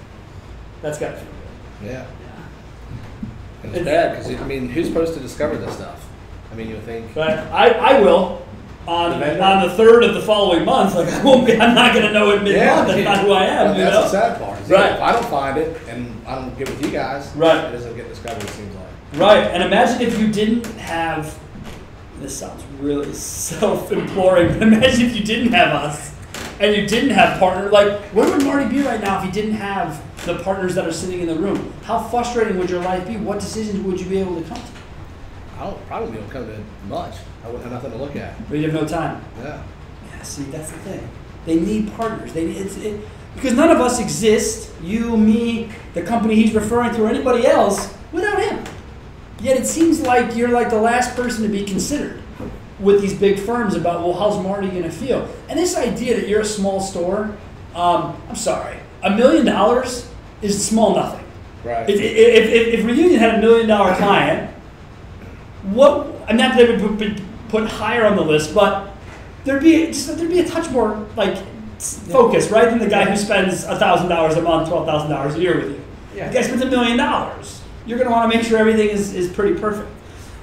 [0.82, 1.25] That's got to feel
[1.82, 1.91] good.
[1.91, 2.06] Yeah.
[3.63, 6.08] And It's- it's bad because I mean, who's supposed to discover this stuff?
[6.51, 7.13] I mean, you would think.
[7.13, 8.41] But I, I will.
[8.87, 10.95] On The on the third of the following month.
[10.95, 11.53] Like I won't be.
[11.59, 12.87] I'm not going to know it mid month.
[12.87, 13.65] That's not who I am.
[13.67, 14.01] Well, you that's know?
[14.03, 14.59] the sad part.
[14.67, 14.93] Right.
[14.93, 17.65] If I don't find it and I don't get with you guys, Right.
[17.65, 18.43] it doesn't get discovered.
[18.43, 18.85] It seems like.
[19.15, 21.37] Right, and imagine if you didn't have.
[22.21, 23.13] This sounds really
[23.71, 26.13] self-imploring, but imagine if you didn't have us,
[26.59, 27.69] and you didn't have partner.
[27.71, 30.91] Like, where would Marty be right now if he didn't have the partners that are
[30.93, 31.73] sitting in the room?
[31.83, 33.17] How frustrating would your life be?
[33.17, 34.63] What decisions would you be able to come to?
[35.59, 37.15] I don't probably don't come to much.
[37.43, 38.49] I wouldn't have nothing to look at.
[38.49, 39.23] But you have no time.
[39.39, 39.63] Yeah.
[40.08, 41.10] Yeah, see, that's the thing.
[41.45, 42.34] They need partners.
[42.34, 43.01] They it's it,
[43.36, 44.71] because none of us exist.
[44.82, 48.63] You, me, the company he's referring to, or anybody else without him.
[49.39, 52.21] Yet it seems like you're like the last person to be considered
[52.80, 55.27] with these big firms about well, how's Marty going to feel?
[55.49, 57.36] And this idea that you're a small store,
[57.75, 60.10] um, I'm sorry, a million dollars
[60.41, 61.25] is small nothing.
[61.63, 61.89] Right.
[61.89, 64.51] If, if, if, if Reunion had a million dollar client,
[65.63, 66.08] what?
[66.27, 68.95] I'm not that it would be put higher on the list, but
[69.43, 71.37] there'd be just there'd be a touch more like
[71.77, 75.39] focus, right, than the guy who spends thousand dollars a month, twelve thousand dollars a
[75.39, 75.81] year with you.
[76.15, 76.29] Yeah.
[76.29, 77.61] The guy spends a million dollars.
[77.85, 79.89] You're going to want to make sure everything is, is pretty perfect.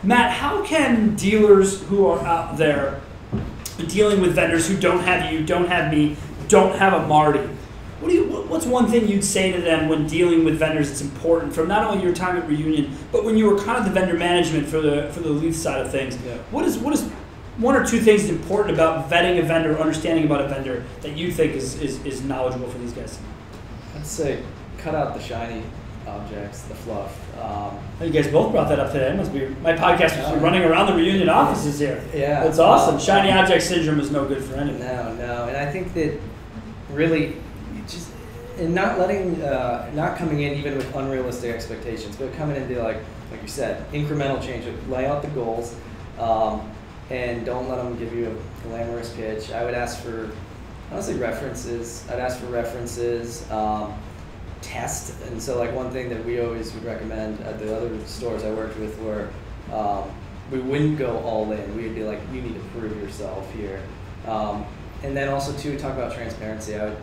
[0.03, 3.01] Matt, how can dealers who are out there
[3.87, 6.16] dealing with vendors who don't have you, don't have me,
[6.49, 7.49] don't have a Marty?
[8.01, 8.25] What do you?
[8.25, 10.91] What's one thing you'd say to them when dealing with vendors?
[10.91, 13.85] It's important from not only your time at Reunion, but when you were kind of
[13.85, 16.17] the vendor management for the for the Leith side of things.
[16.25, 16.37] Yeah.
[16.51, 17.03] What is what is
[17.57, 21.33] one or two things important about vetting a vendor, understanding about a vendor that you
[21.33, 23.19] think is, is, is knowledgeable for these guys?
[23.97, 24.45] I'd say
[24.79, 25.65] cut out the shiny
[26.07, 27.19] objects, the fluff.
[27.37, 29.09] Um, Oh, You guys both brought that up today.
[29.11, 32.01] It must be my podcast must be running around the Reunion offices here.
[32.15, 32.45] Yeah.
[32.45, 32.95] That's awesome.
[32.95, 34.79] Um, Shiny object syndrome is no good for anyone.
[34.79, 36.17] No, no, and I think that
[36.93, 37.48] really, you just
[38.59, 42.99] and not letting, uh, not coming in even with unrealistic expectations, but coming into like,
[43.31, 44.64] like you said, incremental change.
[44.88, 45.75] Lay out the goals,
[46.18, 46.71] um,
[47.11, 49.51] and don't let them give you a glamorous pitch.
[49.53, 50.31] I would ask for,
[50.90, 52.05] honestly, references.
[52.11, 53.51] I'd ask for references.
[53.51, 53.94] Um,
[54.61, 58.42] test, and so like one thing that we always would recommend at the other stores
[58.44, 59.29] I worked with were.
[59.73, 60.11] Um,
[60.51, 61.77] we wouldn't go all in.
[61.77, 63.83] We'd be like, you need to prove yourself here.
[64.27, 64.64] Um,
[65.03, 66.75] and then also too talk about transparency.
[66.77, 66.97] I would,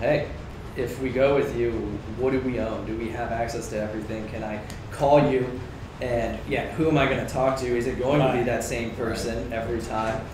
[0.00, 0.28] hey,
[0.76, 1.72] if we go with you,
[2.18, 2.86] what do we own?
[2.86, 4.28] Do we have access to everything?
[4.28, 5.60] Can I call you?
[6.00, 7.76] And yeah, who am I going to talk to?
[7.76, 10.24] Is it going to be that same person every time?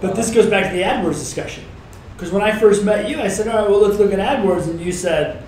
[0.00, 1.64] But this goes back to the AdWords discussion.
[2.14, 4.68] Because when I first met you, I said, all right, well, let's look at AdWords.
[4.68, 5.44] And you said,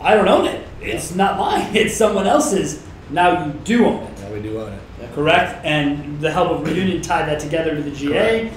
[0.00, 0.66] I don't own it.
[0.80, 1.70] It's not mine.
[1.76, 2.86] It's someone else's.
[3.10, 4.18] Now you do own it.
[4.18, 5.12] Yeah, we do own it.
[5.14, 5.64] correct?
[5.64, 8.52] And the help of Reunion tied that together to the GA.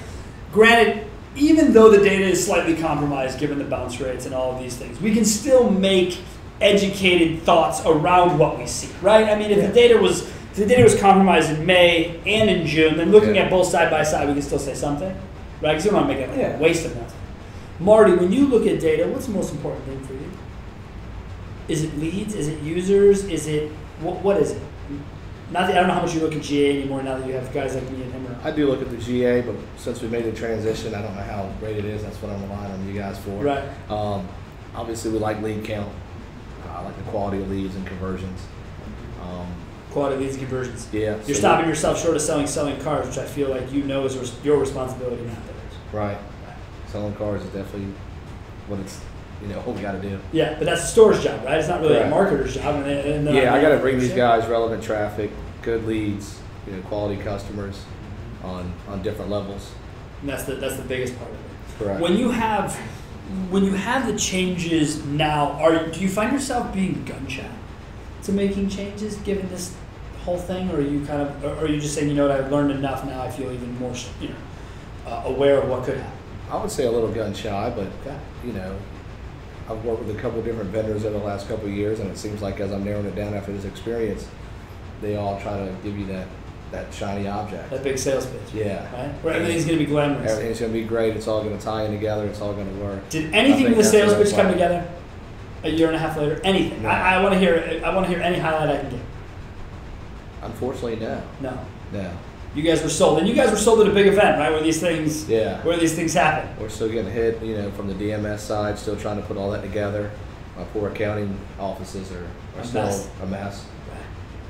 [0.52, 1.03] Granted,
[1.36, 4.76] even though the data is slightly compromised given the bounce rates and all of these
[4.76, 6.18] things, we can still make
[6.60, 9.28] educated thoughts around what we see, right?
[9.28, 12.64] I mean, if the data was if the data was compromised in May and in
[12.64, 13.42] June, then looking Yeah.
[13.42, 15.12] at both side by side, we can still say something,
[15.60, 15.72] right?
[15.72, 16.56] Because we don't want to make like Yeah.
[16.56, 17.10] a waste of nothing.
[17.80, 20.30] Marty, when you look at data, what's the most important thing for you?
[21.66, 22.34] Is it leads?
[22.34, 23.24] Is it users?
[23.24, 24.22] Is it what?
[24.22, 24.60] What is it?
[25.54, 27.32] Not that I don't know how much you look at GA anymore now that you
[27.34, 28.36] have guys like me and him.
[28.42, 31.22] I do look at the GA, but since we made the transition, I don't know
[31.22, 32.02] how great it is.
[32.02, 33.30] That's what I'm relying on you guys for.
[33.40, 33.62] Right.
[33.88, 34.26] Um,
[34.74, 35.92] obviously, we like lead count.
[36.68, 38.40] I like the quality of leads and conversions.
[39.22, 39.46] Um,
[39.92, 40.88] Quality leads and conversions.
[40.92, 41.14] yeah.
[41.18, 44.04] You're so- stopping yourself short of selling selling cars, which I feel like you know
[44.06, 45.72] is res- your responsibility, not theirs.
[45.92, 46.18] Right.
[46.88, 47.94] Selling cars is definitely
[48.66, 49.00] what it's,
[49.40, 50.18] you know, what we got to do.
[50.32, 51.58] Yeah, but that's the store's job, right?
[51.58, 52.10] It's not really Correct.
[52.12, 52.74] a marketer's job.
[52.84, 52.86] And
[53.26, 55.30] and Yeah, I got to bring these guys relevant traffic,
[55.64, 57.82] good leads, you know, quality customers
[58.42, 59.72] on on different levels.
[60.20, 61.78] And that's the that's the biggest part of it.
[61.78, 62.00] Correct.
[62.00, 62.76] When you have
[63.50, 67.48] when you have the changes now, are do you find yourself being gun shy
[68.24, 69.74] to making changes given this
[70.24, 72.40] whole thing, or are you kind of, or are you just saying, you know what,
[72.40, 74.34] I've learned enough now, I feel even more, you know,
[75.06, 76.18] uh, aware of what could happen.
[76.50, 77.88] I would say a little gun shy, but
[78.44, 78.78] you know,
[79.68, 82.10] I've worked with a couple of different vendors over the last couple of years, and
[82.10, 84.26] it seems like as I'm narrowing it down after this experience,
[85.00, 86.26] they all try to give you that
[86.72, 87.70] that shiny object.
[87.70, 88.82] That big sales pitch, Yeah.
[88.92, 89.08] right?
[89.22, 90.32] Where everything's going to be glamorous.
[90.32, 91.14] Everything's gonna be great.
[91.14, 92.26] It's all gonna tie in together.
[92.26, 93.08] It's all gonna work.
[93.10, 94.84] Did anything in the sales pitch come together?
[95.62, 96.82] A year and a half later, anything.
[96.82, 96.88] No.
[96.88, 97.80] I, I want to hear.
[97.84, 99.00] I want to hear any highlight I can get.
[100.42, 101.58] Unfortunately, no, No,
[101.92, 102.10] no.
[102.54, 104.50] you guys were sold, and you guys were sold at a big event, right?
[104.50, 105.62] Where these things, Yeah.
[105.62, 106.50] where these things happen.
[106.60, 108.78] We're still getting hit, you know, from the DMS side.
[108.78, 110.10] Still trying to put all that together.
[110.58, 112.26] My poor accounting offices are,
[112.58, 113.08] A are still mess.
[113.22, 113.64] a mess.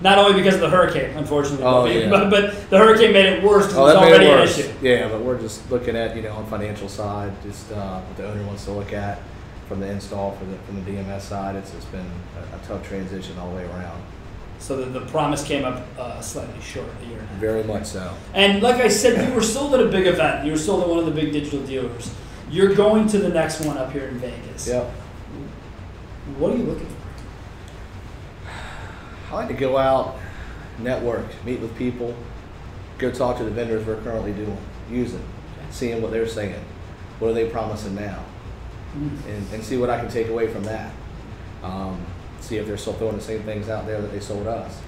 [0.00, 2.11] Not only because of the hurricane, unfortunately, Oh, but, yeah.
[2.11, 4.59] but, but the hurricane made it worse because Oh, it was that made already it
[4.59, 4.72] an issue.
[4.83, 8.28] Yeah, but we're just looking at, you know, on financial side, just uh, what the
[8.28, 9.20] owner wants to look at
[9.68, 11.57] from the install for the from the DMS side.
[11.57, 12.04] It's it's been
[12.37, 14.02] a, a tough transition all the way around.
[14.59, 17.40] So the, the promise came up uh, slightly short a year and a half.
[17.40, 18.12] Very much so.
[18.35, 20.44] And like I said, you were sold at a big event.
[20.44, 22.12] You were sold at one of the big digital dealers.
[22.50, 24.68] You're going to the next one up here in Vegas.
[24.68, 24.90] Yep.
[26.38, 26.93] What are you looking for?
[29.34, 30.14] I like to go out,
[30.78, 32.14] network, meet with people,
[32.98, 34.56] go talk to the vendors we're currently doing,
[34.88, 35.24] using,
[35.70, 36.62] seeing what they're saying,
[37.18, 38.24] what are they promising now,
[38.94, 40.92] and, and see what I can take away from that.
[41.64, 42.00] Um,
[42.38, 44.80] see if they're still throwing the same things out there that they sold us.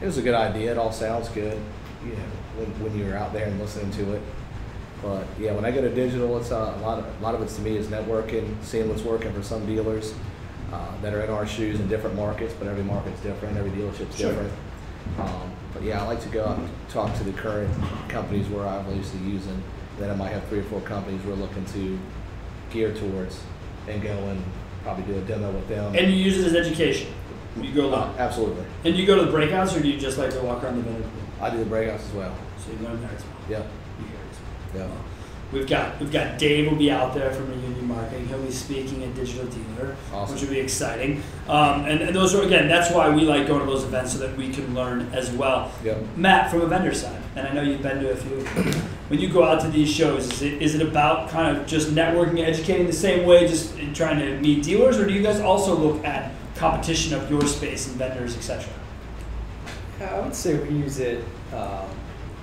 [0.00, 0.72] It was a good idea.
[0.72, 1.60] It all sounds good,
[2.02, 2.22] you know,
[2.56, 4.22] when, when you're out there and listening to it.
[5.02, 7.42] But yeah, when I go to digital, it's uh, a lot of a lot of
[7.42, 10.14] it to me is networking, seeing what's working for some dealers
[10.72, 12.54] uh, that are in our shoes in different markets.
[12.58, 14.30] But every market's different, every dealership's Sure.
[14.30, 14.52] different.
[15.18, 17.70] Um, but yeah, I like to go out and talk to the current
[18.08, 19.62] companies we're obviously using.
[19.98, 21.98] Then I might have three or four companies we're looking to
[22.70, 23.40] gear towards,
[23.88, 24.42] and go and
[24.82, 25.94] probably do a demo with them.
[25.94, 27.12] And you use it as education.
[27.60, 30.30] You go Uh, absolutely, And you go to the breakouts, or do you just like
[30.30, 31.06] to walk around the vendor?
[31.40, 32.34] I do the breakouts as well.
[32.58, 33.34] So you learn there as well.
[33.50, 33.66] Yep,
[34.74, 34.80] You
[35.52, 35.92] hear it as well.
[35.92, 35.98] yep.
[36.00, 38.28] We've got we've got Dave will be out there from Reunion Marketing.
[38.28, 40.34] He'll be speaking at Digital Dealer, Awesome.
[40.34, 41.22] which will be exciting.
[41.48, 44.18] Um, and, and those are again, that's why we like going to those events so
[44.18, 45.72] that we can learn as well.
[45.84, 46.04] Yep.
[46.16, 48.46] Matt, from a vendor side, and I know you've been to a few.
[49.08, 51.90] When you go out to these shows, is it is it about kind of just
[51.90, 55.76] networking, educating the same way, just trying to meet dealers, or do you guys also
[55.76, 58.72] look at competition of your space and vendors, etc.?
[60.00, 61.24] I would say we use it.
[61.52, 61.84] Um,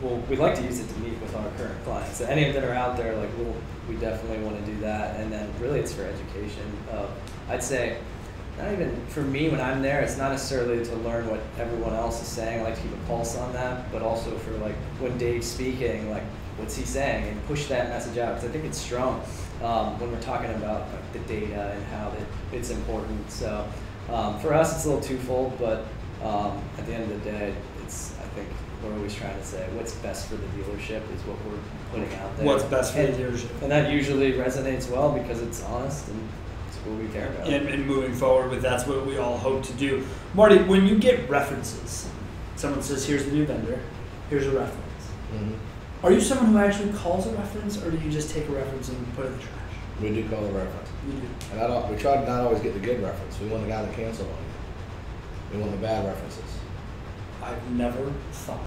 [0.01, 2.21] well, we'd like to use it to meet with our current clients.
[2.21, 3.55] Any of them are out there, like we'll,
[3.87, 5.19] we definitely want to do that.
[5.19, 6.65] And then really, it's for education.
[6.91, 7.07] Uh,
[7.49, 7.97] I'd say
[8.59, 10.01] not even for me when I'm there.
[10.01, 12.59] It's not necessarily to learn what everyone else is saying.
[12.59, 16.09] I like to keep a pulse on that, but also for like when Dave's speaking,
[16.09, 16.23] like
[16.57, 19.21] what's he saying, and push that message out because I think it's strong
[19.63, 22.11] um, when we're talking about like, the data and how
[22.51, 23.31] it's important.
[23.31, 23.65] So
[24.09, 25.85] um, for us, it's a little twofold, but
[26.21, 27.53] um, at the end of the day,
[27.89, 28.47] it's I think
[28.83, 31.59] we're always trying to say what's best for the dealership is what we're
[31.91, 32.45] putting out there.
[32.45, 33.61] What's best for the and, dealership?
[33.63, 36.29] and that usually resonates well because it's honest and
[36.67, 37.47] it's what we care about.
[37.47, 40.05] and, and moving forward with that's what we all hope to do.
[40.35, 42.07] Marty, when you get references,
[42.55, 43.79] someone says, "Here's the new vendor,
[44.29, 45.53] here's a reference." hmm
[46.03, 48.89] Are you someone who actually calls a reference, or do you just take a reference
[48.89, 49.73] and put it in the trash?
[50.01, 50.89] We do call the reference.
[51.07, 51.27] We do.
[51.51, 53.39] And I don't, we try to not always get the good reference.
[53.39, 55.57] We want the guy that canceled on you.
[55.57, 56.58] We want the bad references.
[57.49, 58.59] I've never thought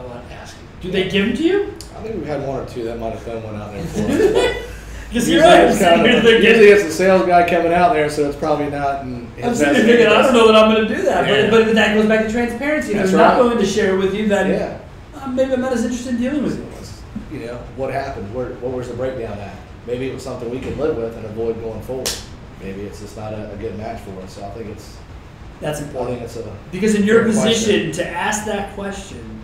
[0.00, 0.66] about asking.
[0.80, 1.62] Do they give them to you?
[1.96, 4.00] I think we've had one or two that might have thrown one out there for
[4.00, 4.66] us.
[5.08, 5.68] Because you're right.
[5.68, 8.68] It's kind of- thinking, usually it's the sales guy coming out there, so it's probably
[8.70, 11.02] not in his I'm sitting here thinking, I don't know that I'm going to do
[11.04, 11.28] that.
[11.28, 11.48] Yeah.
[11.48, 12.90] But, but that goes back to transparency.
[12.90, 13.38] If That's they're not right.
[13.44, 14.80] willing to share with you, that Yeah.
[15.14, 17.38] uh, maybe I'm not as interested in dealing with you.
[17.38, 18.34] You know, what happened?
[18.34, 19.54] Where, what was the breakdown at?
[19.86, 22.10] Maybe it was something we could live with and avoid going forward.
[22.60, 24.34] Maybe it's just not a, a good match for us.
[24.34, 24.96] So I think it's,
[25.60, 26.22] That's important.
[26.22, 27.52] it's a, Because in your Fair question.
[27.52, 29.42] position, to ask that question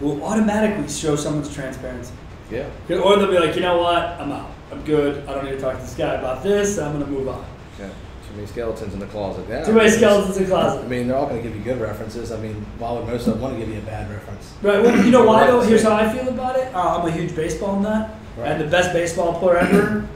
[0.00, 2.12] will automatically show someone's transparency.
[2.50, 2.64] yeah.
[2.90, 4.50] Or they'll be like, you know what, I'm out.
[4.72, 5.26] I'm good.
[5.28, 6.78] I don't need to talk to this guy about this.
[6.78, 7.44] I'm going to move on.
[7.78, 7.88] Yeah.
[7.88, 9.44] Too many skeletons in the closet.
[9.48, 9.62] Yeah.
[9.64, 10.84] Too many skeletons in the closet.
[10.84, 12.32] I mean, they're all going to give you good references.
[12.32, 14.54] I mean, why would most of them want to give you a bad reference?
[14.62, 14.82] Right.
[14.82, 15.60] Well, you know why though?
[15.60, 16.74] Here's how I feel about it.
[16.74, 18.48] Uh, I'm a huge baseball nut, Right.
[18.52, 20.08] and the best baseball player ever,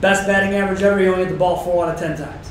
[0.00, 0.98] best batting average ever.
[0.98, 2.50] He only hit the ball four out of ten times.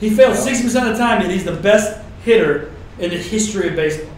[0.00, 3.76] He sixty percent of the time, and he's the best hitter in the history of
[3.76, 4.12] baseball.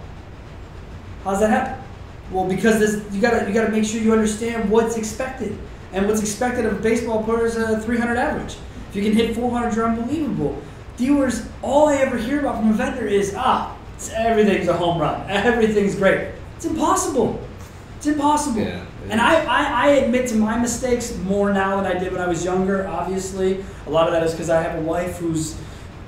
[1.25, 1.85] How's that happen?
[2.31, 5.57] Well, because this, you gotta you gotta make sure you understand what's expected,
[5.93, 8.57] and what's expected of a baseball player is a 300 average.
[8.91, 10.61] If you can hit 400, you're unbelievable.
[10.97, 15.01] Dealers, all I ever hear about from a vendor is ah, it's, everything's a home
[15.01, 16.35] run, everything's great.
[16.57, 17.41] It's impossible.
[17.97, 18.61] It's impossible.
[18.61, 18.85] Yeah.
[19.09, 22.27] And I, I, I admit to my mistakes more now than I did when I
[22.27, 22.87] was younger.
[22.87, 25.59] Obviously, a lot of that is because I have a wife who's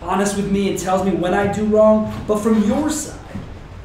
[0.03, 2.13] honest with me and tells me when I do wrong.
[2.27, 3.19] But from your side,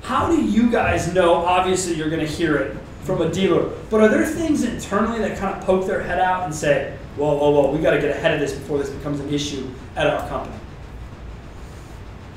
[0.02, 1.36] how do you guys know?
[1.36, 3.72] Obviously, you're going to hear it from a dealer.
[3.90, 7.36] But are there things internally that kind of poke their head out and say, whoa,
[7.36, 10.08] whoa, whoa, we got to get ahead of this before this becomes an issue at
[10.08, 10.56] our company?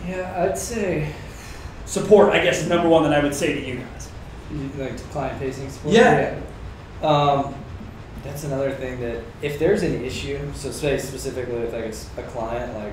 [0.07, 1.13] Yeah, I'd say
[1.91, 4.09] Support, I guess, is number one that I would say to you guys.
[4.79, 5.93] like client facing support.
[5.93, 6.39] Yeah.
[7.03, 7.09] Yeah.
[7.09, 7.53] Um,
[8.23, 12.75] that's another thing that if there's an issue, so say specifically with like a client,
[12.75, 12.93] like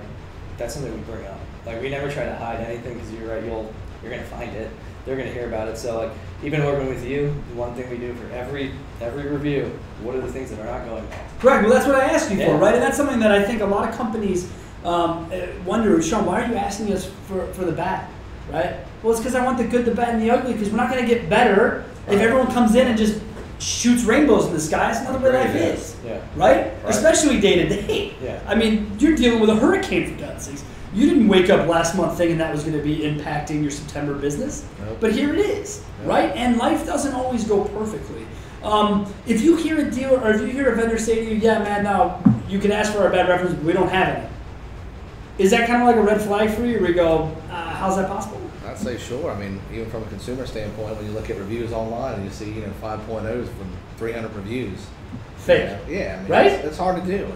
[0.58, 1.40] that's something we bring up.
[1.66, 4.72] Like we never try to hide anything because you're right, you'll you're gonna find it.
[5.06, 5.78] They're gonna hear about it.
[5.78, 6.12] So like
[6.44, 10.32] even working with you, one thing we do for every every review, what are the
[10.32, 11.20] things that are not going well?
[11.40, 11.64] Correct.
[11.64, 12.74] Well, that's what I asked you for, right?
[12.74, 14.52] And that's something that I think a lot of companies
[14.84, 18.08] um, uh, wonder, Sean, why are you asking us for, for the bad,
[18.52, 18.78] right?
[19.04, 20.54] Well, it's because I want the good, the bad, and the ugly.
[20.54, 23.22] Because we're not going to get better if everyone comes in and just
[23.60, 24.92] shoots rainbows in the sky.
[24.92, 25.96] It's not the way life is.
[26.06, 26.20] Yeah.
[26.36, 26.66] Right?
[26.66, 26.76] Right.
[26.86, 28.14] Especially day to day.
[28.22, 28.42] Yeah.
[28.48, 30.64] I mean, you're dealing with a hurricane for God's sakes.
[30.94, 34.14] You didn't wake up last month thinking that was going to be impacting your September
[34.16, 34.98] business, Nope.
[35.00, 36.32] but here it is, right?
[36.36, 38.26] And life doesn't always go perfectly.
[38.64, 41.36] Um, if you hear a dealer or if you hear a vendor say to you,
[41.36, 44.28] "Yeah, man, now you can ask for our bad reference, but we don't have any,"
[45.38, 46.80] is that kind of like a red flag for you?
[46.80, 48.37] Where you go, uh, "How's that possible?"
[48.78, 49.32] I'd say sure.
[49.32, 52.30] I mean, even from a consumer standpoint, when you look at reviews online and you
[52.32, 54.86] see, you know, 5.0s from 300 reviews.
[55.38, 55.78] Fake.
[55.88, 56.52] Yeah, I mean, Right?
[56.52, 57.32] It's, it's hard to do.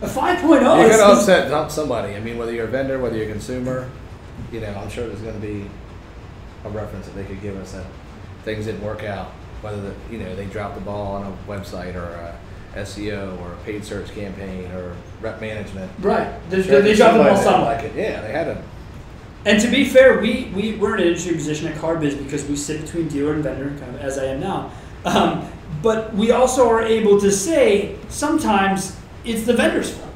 [0.00, 2.14] A 5.0 you're going to upset dump somebody.
[2.14, 3.90] I mean, whether you're a vendor, whether you're a consumer,
[4.52, 5.68] you know, I'm sure there's going to be
[6.64, 7.86] a reference that they could give us that
[8.44, 9.28] things didn't work out.
[9.62, 12.38] Whether the, you know they dropped the ball on a website or a
[12.80, 15.90] SEO or a paid search campaign or rep management.
[16.00, 16.38] right.
[16.50, 17.74] They, Sure, they dropped the ball somewhere.
[17.76, 17.94] Like it.
[17.96, 18.62] Yeah, they had to.
[19.46, 22.56] And to be fair, we, we, we're in an interesting position at CarBiz because we
[22.56, 24.72] sit between dealer and vendor, kind of as I am now.
[25.04, 25.48] Um,
[25.82, 30.12] but we also are able to say sometimes it's the vendor's fault.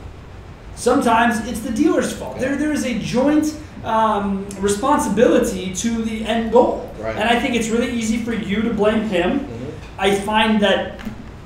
[0.74, 2.40] Sometimes it's the dealer's fault.
[2.40, 6.92] There, there is a joint um, responsibility to the end goal.
[6.98, 7.14] Right.
[7.14, 9.48] And I think it's really easy for you to blame him.
[9.96, 10.98] I find that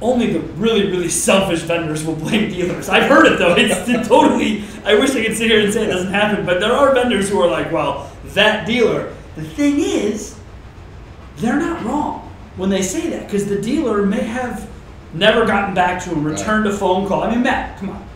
[0.04, 2.88] only the really, really selfish vendors will blame dealers.
[2.90, 3.54] I've heard it though.
[3.58, 4.62] It's totally.
[4.84, 7.28] I wish I could sit here and say it doesn't happen, but there are vendors
[7.30, 9.14] who are like, well, that dealer.
[9.36, 10.38] The thing is,
[11.38, 14.68] they're not wrong when they say that because the dealer may have
[15.14, 16.38] never gotten back to him, Right.
[16.38, 17.22] returned a phone call.
[17.24, 18.06] I mean, Matt, come on.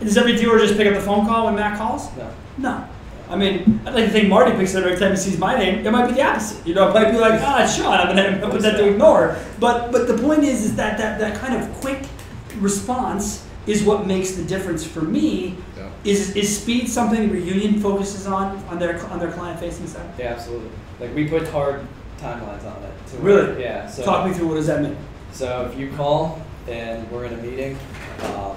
[0.00, 2.08] Does every dealer just pick up the phone call when Matt calls?
[2.16, 2.30] No.
[2.58, 2.88] No.
[3.30, 5.56] I mean, I'd like to think Marty picks it up every time he sees my
[5.56, 5.86] name.
[5.86, 6.66] It might be the opposite.
[6.66, 7.94] You know, it might be like, ah, it's Sean.
[7.94, 9.36] I'm gonna put that to ignore.
[9.60, 12.06] But but the point is, is that that that kind of quick
[12.58, 15.56] response is what makes the difference for me.
[15.76, 15.90] Yeah.
[16.04, 20.10] Is is speed something Reunion focuses on on their on their client facing side?
[20.18, 20.70] Yeah, absolutely.
[20.98, 21.86] Like we put hard
[22.18, 22.92] timelines on it.
[23.10, 23.62] to Really?
[23.62, 23.86] Yeah.
[23.86, 24.96] So Talk me through what does that mean?
[25.32, 27.78] So if you call and we're in a meeting,
[28.20, 28.54] uh,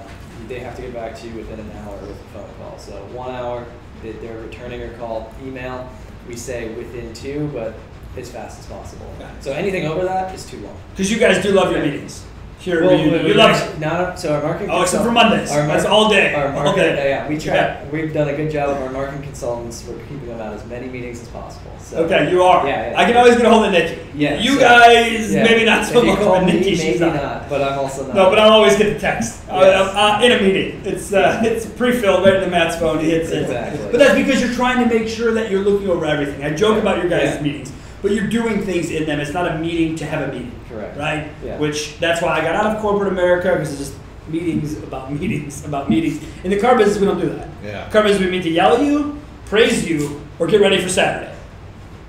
[0.48, 2.78] they have to get back to you within an hour with a phone call.
[2.78, 3.66] So one hour,
[4.04, 5.32] they- they're returning a call.
[5.44, 5.88] Email,
[6.28, 7.74] we say within two, but
[8.16, 9.06] as fast as possible.
[9.18, 9.26] It.
[9.42, 10.76] So anything over that is too long.
[10.92, 12.22] Because you guys do love your meetings
[12.64, 13.78] here Well, we- You we love it.
[13.78, 14.70] Not, so our marketing.
[14.70, 15.50] Oh, except for Mondays.
[15.52, 16.32] Our That's all day.
[16.34, 17.10] Our All marketing, day.
[17.10, 17.54] yeah, we try.
[17.54, 17.84] Yeah.
[17.92, 19.84] We've done a good job of our marketing consultants.
[19.86, 21.70] We're keeping them out as many meetings as possible.
[21.78, 22.66] So Okay, you are.
[22.66, 22.98] Yeah, yeah.
[22.98, 23.98] I can always get a hold of Nikki.
[24.14, 25.44] Yeah, You so- guys, Yeah.
[25.44, 27.22] maybe not so much, me, Nikki, she's maybe not.
[27.22, 27.48] not.
[27.50, 28.16] But I'm also not.
[28.16, 29.94] No, but I'll always get the text uh, Yes.
[29.94, 30.80] uh, in a meeting.
[30.86, 32.98] It's uh, it's pre-filled right into Matt's phone.
[33.00, 33.42] He hits it.
[33.42, 33.88] Exactly.
[33.90, 36.42] But that's because you're trying to make sure that you're looking over everything.
[36.42, 37.70] I joke about your guys' meetings,
[38.04, 39.18] but you're doing things in them.
[39.18, 40.94] It's not a meeting to have a meeting, Correct.
[40.98, 41.30] right?
[41.42, 41.58] Yeah.
[41.58, 43.94] Which that's why I got out of corporate America because it's just
[44.28, 46.22] meetings about meetings about meetings.
[46.44, 47.48] In the car business, we don't do that.
[47.64, 47.88] Yeah.
[47.88, 51.34] Car business, we meet to yell at you, praise you, or get ready for Saturday.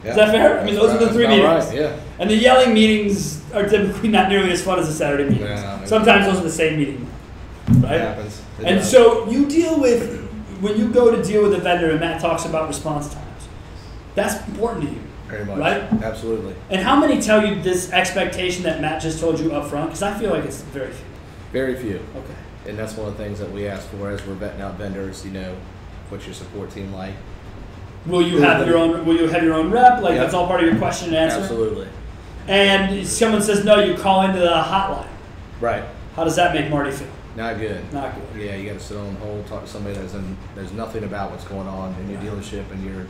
[0.03, 0.09] Yeah.
[0.09, 0.59] Is that fair?
[0.59, 1.65] I mean, those are the three meetings.
[1.67, 1.75] Right.
[1.77, 1.99] Yeah.
[2.19, 5.61] And the yelling meetings are typically not nearly as fun as the Saturday meetings.
[5.61, 7.07] Yeah, Sometimes those are the same meeting,
[7.79, 7.95] right?
[7.95, 8.41] It happens.
[8.59, 8.91] It And does.
[8.91, 10.21] so you deal with
[10.59, 13.47] when you go to deal with a vendor, and Matt talks about response times.
[14.15, 15.01] That's important to you.
[15.27, 15.57] Very much.
[15.57, 15.81] right?
[16.03, 16.55] Absolutely.
[16.69, 19.87] And how many tell you this expectation that Matt just told you up front?
[19.89, 21.05] Because I feel like it's very few.
[21.51, 21.95] Very few.
[22.15, 22.69] Okay.
[22.69, 25.25] And that's one of the things that we ask for as we're vetting out vendors.
[25.25, 25.55] You know,
[26.09, 27.13] what's your support team like?
[28.05, 29.05] Will you have your own?
[29.05, 30.01] Will you have your own rep?
[30.01, 30.21] Like Yeah.
[30.21, 31.39] that's all part of your question and answer.
[31.39, 31.87] Absolutely.
[32.47, 35.07] And someone says no, you call into the hotline.
[35.59, 35.83] Right.
[36.15, 37.07] How does that make Marty feel?
[37.35, 37.81] Not good.
[37.91, 38.41] Not good.
[38.41, 41.31] Yeah, you got to sit on hold, talk to somebody that's in, there's nothing about
[41.31, 42.29] what's going on in your Yeah.
[42.29, 43.05] dealership and your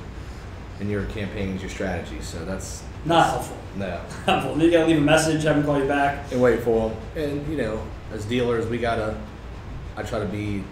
[0.80, 2.26] in your campaigns, your strategies.
[2.28, 3.58] So that's Not helpful.
[3.78, 4.00] no.
[4.26, 4.62] Helpful.
[4.62, 6.32] You gotta leave a message, have them call you back.
[6.32, 6.98] and wait for them.
[7.16, 9.16] And you know, as dealers, we gotta.
[9.98, 10.64] I try to be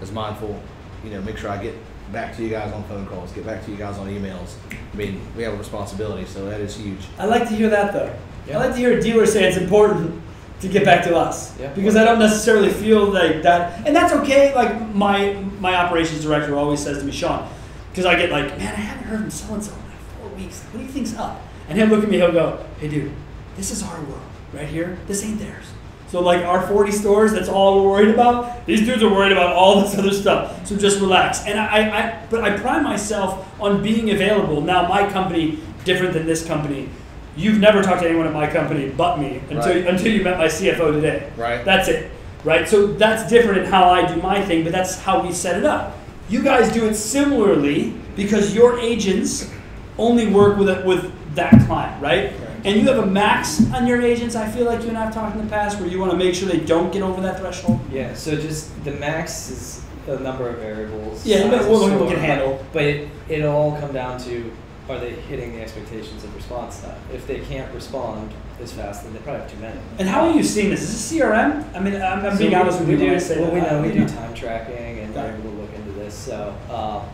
[0.00, 0.60] as mindful.
[1.04, 1.74] You know, make sure I get
[2.12, 4.54] back to you guys on phone calls, get back to you guys on emails.
[4.92, 6.98] I mean, we have a responsibility, so that is huge.
[7.18, 8.12] I like to hear that though.
[8.46, 8.58] Yeah.
[8.58, 10.20] I like to hear a dealer say it's important
[10.60, 11.72] to get back to us Yeah.
[11.72, 14.54] because I don't necessarily feel like that, and that's okay.
[14.54, 17.48] Like my my operations director always says to me, Sean,
[17.92, 20.28] because I get like, man, I haven't heard from so and so in like four
[20.30, 20.62] weeks.
[20.64, 21.40] What do you think's up?
[21.68, 23.12] And he'll look at me, he'll go, Hey, dude,
[23.56, 24.98] this is our world right here.
[25.06, 25.66] This ain't theirs.
[26.08, 28.66] So like our 40 stores, that's all we're worried about.
[28.66, 30.66] These dudes are worried about all this other stuff.
[30.66, 31.46] So just relax.
[31.46, 34.60] And I, I but I pride myself on being available.
[34.60, 36.88] Now my company different than this company.
[37.34, 39.86] You've never talked to anyone at my company but me until Right.
[39.86, 41.30] until you met my CFO today.
[41.36, 41.64] Right.
[41.64, 42.10] That's it.
[42.44, 42.68] Right?
[42.68, 45.64] So that's different in how I do my thing, but that's how we set it
[45.64, 45.96] up.
[46.32, 49.52] You guys do it similarly because your agents
[49.98, 52.32] only work with it with that client, right?
[52.64, 54.34] And you have a max on your agents.
[54.34, 56.16] I feel like you and I have talked in the past where you want to
[56.16, 57.80] make sure they don't get over that threshold.
[57.90, 61.26] Yeah, so just the max is a number of variables.
[61.26, 62.64] Yeah, size but of what people store, can handle.
[62.72, 64.50] But it, it'll all come down to
[64.88, 66.98] are they hitting the expectations of response time?
[67.12, 68.32] If they can't respond
[68.62, 69.78] as fast, then they probably have too many.
[69.98, 70.82] And how are you seeing this?
[70.82, 71.64] Is this CRM?
[71.74, 73.54] I mean, I'm, I'm So being we- honest with you when do, say well, that.
[73.54, 76.14] we know we do time tracking and we're able to look into this.
[76.14, 77.04] So, uh,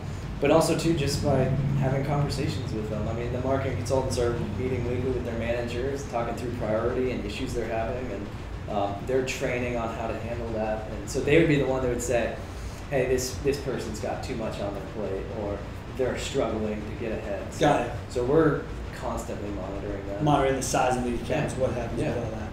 [0.41, 1.43] but also too just by
[1.79, 3.05] having conversations with them.
[3.09, 7.25] I mean, the marketing consultants are meeting weekly with their managers, talking through priority and
[7.25, 8.27] issues they're having, and
[8.73, 10.87] um, they're training on how to handle that.
[10.91, 12.35] And so they would be the one that would say,
[12.89, 15.57] "Hey, this this person's got too much on their plate," or
[15.97, 17.51] they're struggling to get ahead.
[17.53, 17.91] So, Got it.
[18.09, 18.61] So we're
[19.01, 20.23] constantly monitoring that.
[20.23, 22.09] Monitoring the size of the accounts, what happens Yeah.
[22.15, 22.49] with all that.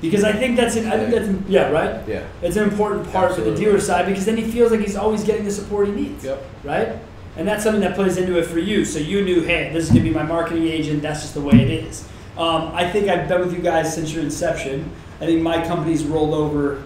[0.00, 2.06] Because I think that's, an, I think that's, yeah, right?
[2.06, 2.24] Yeah.
[2.42, 5.24] It's an important part for the dealer side because then he feels like he's always
[5.24, 6.24] getting the support he needs.
[6.24, 6.42] Yep.
[6.62, 6.88] Right?
[7.36, 8.84] And that's something that plays into it for you.
[8.84, 11.02] So you knew, hey, this is going to be my marketing agent.
[11.02, 12.06] That's just the way it is.
[12.36, 14.90] Um, I think I've been with you guys since your inception.
[15.20, 16.82] I think my company's rolled over,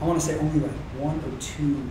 [0.00, 1.82] I want to say only like one or two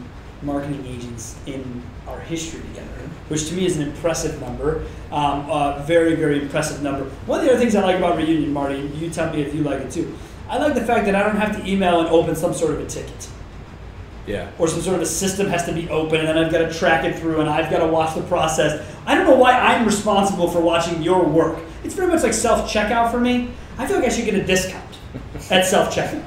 [0.42, 4.86] marketing agents in our history together, which to me is an impressive number.
[5.12, 7.06] Um, a very, very impressive number.
[7.26, 9.64] One of the other things I like about Reunion, Marty, you tell me if you
[9.64, 10.16] like it too.
[10.50, 12.80] I like the fact that I don't have to email and open some sort of
[12.80, 13.28] a ticket
[14.28, 14.52] Yeah.
[14.60, 16.72] or some sort of a system has to be open and then I've got to
[16.74, 18.86] track it through and I've got to watch the process.
[19.08, 21.60] I don't know why I'm responsible for watching your work.
[21.84, 23.52] It's very much like self checkout for me.
[23.78, 24.84] I feel like I should get a discount
[25.50, 26.24] at self checkout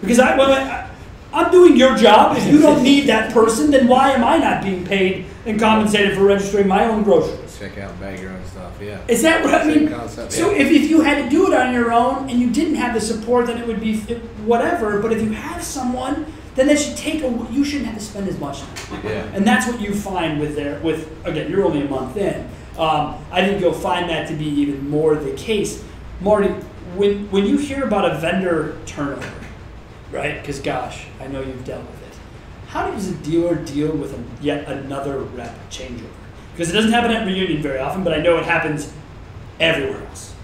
[0.00, 0.88] because I, well, I,
[1.32, 2.36] I'm doing your job.
[2.36, 6.16] If you don't need that person, then why am I not being paid and compensated
[6.16, 7.58] for registering my own groceries?
[7.58, 8.72] Check out and bag your own stuff.
[8.80, 9.00] Yeah.
[9.08, 9.88] Is that what I Same mean?
[9.88, 10.62] concept, So yeah.
[10.62, 13.00] if, if you had to do it on your own and you didn't have the
[13.00, 15.00] support, then it would be f- whatever.
[15.00, 17.28] But if you have someone, then that should take a.
[17.50, 19.00] You shouldn't have to spend as much time.
[19.04, 19.24] Yeah.
[19.34, 21.50] And that's what you find with their with again.
[21.50, 22.48] You're only a month in.
[22.76, 25.84] Um, I think you'll find that to be even more the case,
[26.20, 26.48] Marty.
[26.96, 29.32] When when you hear about a vendor turnover,
[30.10, 30.40] right?
[30.40, 31.97] Because gosh, I know you've dealt with it.
[32.68, 36.10] How does a dealer deal with a, yet another rep changeover?
[36.52, 38.92] Because it doesn't happen at reunion very often, but I know it happens
[39.58, 40.34] everywhere else.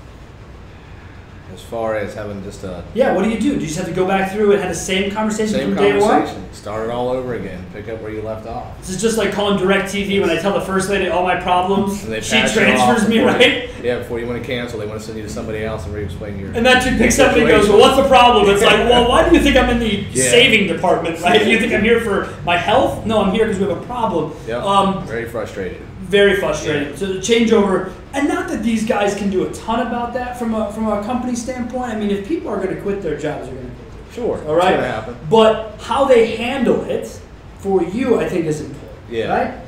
[1.54, 3.50] As far as having just a Yeah, what do you do?
[3.54, 5.84] Do you just have to go back through and have the same conversation same from
[5.84, 6.10] day one?
[6.10, 8.76] conversation, start it all over again, pick up where you left off.
[8.80, 12.02] This is just like calling DirecTV when I tell the first lady all my problems.
[12.02, 13.70] And they She you transfers me, before you- right?
[13.84, 15.94] Yeah, before you want to cancel, they want to send you to somebody else and
[15.94, 16.50] re-explain your.
[16.54, 18.48] And that chick picks up and goes, Well, what's the problem?
[18.52, 20.24] It's like, Well, why do you think I'm in the Yeah.
[20.24, 21.46] saving department, right?
[21.46, 23.06] You think I'm here for my health?
[23.06, 24.32] No, I'm here because we have a problem.
[24.48, 24.62] Yep.
[24.64, 25.82] Um, Very frustrated.
[26.00, 26.96] very frustrating.
[26.96, 30.54] So the changeover, and not that these guys can do a ton about that from
[30.54, 31.92] a from a company standpoint.
[31.92, 34.04] I mean, if people are going to quit their jobs, they're going to quit.
[34.04, 34.48] Their Sure.
[34.48, 35.14] All right.
[35.30, 37.20] But how they handle it
[37.58, 38.98] for you, I think, is important.
[39.10, 39.26] Yeah.
[39.26, 39.60] Right?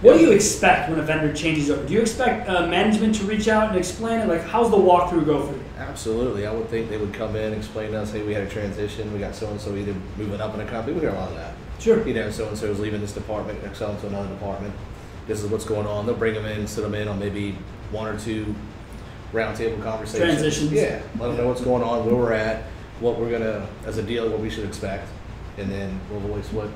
[0.00, 1.84] What do you expect when a vendor changes over?
[1.84, 4.28] Do you expect uh, management to reach out and explain it?
[4.28, 5.64] Like, how's the walkthrough go for you?
[5.76, 6.46] Absolutely.
[6.46, 9.12] I would think they would come in, explain to us, hey, we had a transition.
[9.12, 10.94] We got so and so either moving up in a company.
[10.94, 11.54] We hear a lot of that.
[11.80, 12.06] Sure.
[12.06, 14.72] You know, so and so is leaving this department, next on to another department.
[15.26, 16.06] This is what's going on.
[16.06, 17.56] They'll bring them in, sit them in on maybe
[17.90, 18.54] one or two
[19.32, 20.24] roundtable conversations.
[20.24, 20.72] Transitions.
[20.72, 21.02] Yeah.
[21.18, 22.64] Let them know what's going on, where we're at,
[23.00, 25.08] what we're gonna, as a deal, what we should expect,
[25.56, 26.68] and then we'll voice what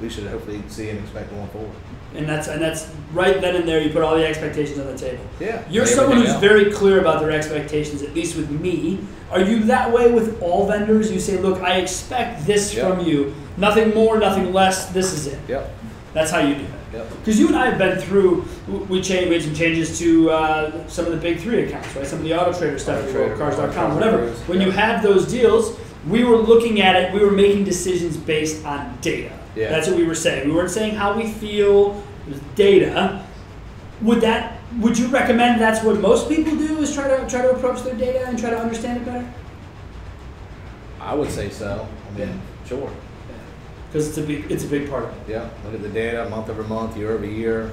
[0.00, 1.70] we should hopefully see and expect going forward.
[2.14, 3.80] And that's and that's right then and there.
[3.80, 5.24] You put all the expectations on the table.
[5.40, 5.64] Yeah.
[5.68, 6.40] You're someone who's out.
[6.40, 9.00] very clear about their expectations, at least with me.
[9.30, 11.10] Are you that way with all vendors?
[11.10, 12.88] You say, look, I expect this Yep.
[12.96, 13.34] from you.
[13.56, 14.90] Nothing more, nothing less.
[14.90, 15.38] This is it.
[15.48, 15.74] Yep.
[16.12, 16.98] That's how you do it.
[16.98, 17.10] Yep.
[17.18, 18.44] Because you and I have been through,
[18.88, 22.06] we changed, made some changes to uh, some of the big three accounts, right?
[22.06, 24.30] Some of the auto trader stuff, Auto Trader, cars.com, Cars whatever.
[24.46, 24.72] When you yeah.
[24.74, 29.38] had those deals, we were looking at it, we were making decisions based on data.
[29.56, 29.70] Yeah.
[29.70, 30.48] That's what we were saying.
[30.48, 33.24] We weren't saying how we feel, it was data.
[34.02, 37.50] Would that, would you recommend that's what most people do is try to try to
[37.52, 39.32] approach their data and try to understand it better?
[41.00, 41.86] I would say so.
[42.08, 42.90] I mean, sure.
[43.94, 45.30] Because it's a big, it's a big part of it.
[45.30, 47.70] Yeah, look at the data month over month, year over year.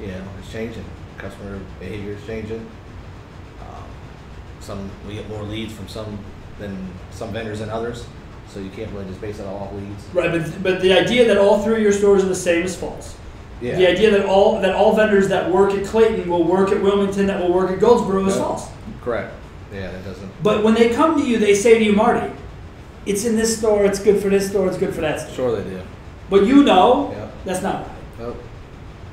[0.00, 0.82] You know, it's changing.
[1.18, 2.66] Customer behavior is changing.
[3.60, 3.84] Um,
[4.60, 6.18] some we get more leads from some
[6.58, 8.06] than some vendors than others,
[8.48, 10.02] so you can't really just base it all off leads.
[10.14, 12.74] Right, but, but the idea that all three of your stores are the same is
[12.74, 13.14] false.
[13.60, 16.80] Yeah, The idea that all that all vendors that work at Clayton will work at
[16.80, 18.42] Wilmington that will work at Goldsboro is Yeah.
[18.42, 18.68] false.
[19.02, 19.34] correct.
[19.70, 20.30] Yeah, that doesn't.
[20.42, 22.31] But when they come to you, they say to you, Marty,
[23.06, 25.34] it's in this store, it's good for this store, it's good for that store.
[25.34, 25.80] Sure, they do.
[26.30, 27.28] But you know Yeah.
[27.44, 28.28] that's not right.
[28.28, 28.36] Oh,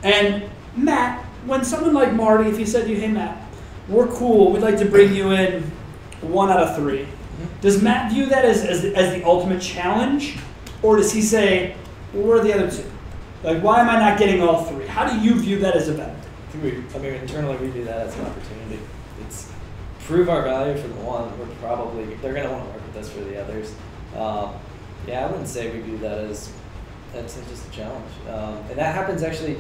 [0.04, 0.44] And
[0.76, 3.38] Matt, when someone like Marty, if he said to you, hey Matt,
[3.88, 5.64] we're cool, we'd like to bring you in
[6.22, 7.62] one out of 3 mm-hmm.
[7.62, 10.38] does Matt view that as, as, the, as the ultimate challenge?
[10.82, 11.76] Or does he say,
[12.14, 12.90] well, where are the other two?
[13.44, 14.86] Like, why am I not getting all three?
[14.86, 16.16] How do you view that as a vendor?
[16.16, 18.80] I think we, I mean, internally we do that as an opportunity.
[19.26, 19.52] It's
[20.06, 21.38] prove our value for the one.
[21.40, 23.74] We're probably they're gonna want to work with us for the others.
[24.16, 24.54] Um,
[25.08, 26.52] yeah, I wouldn't say we view that as
[27.14, 29.58] that's just a challenge, um, and that happens actually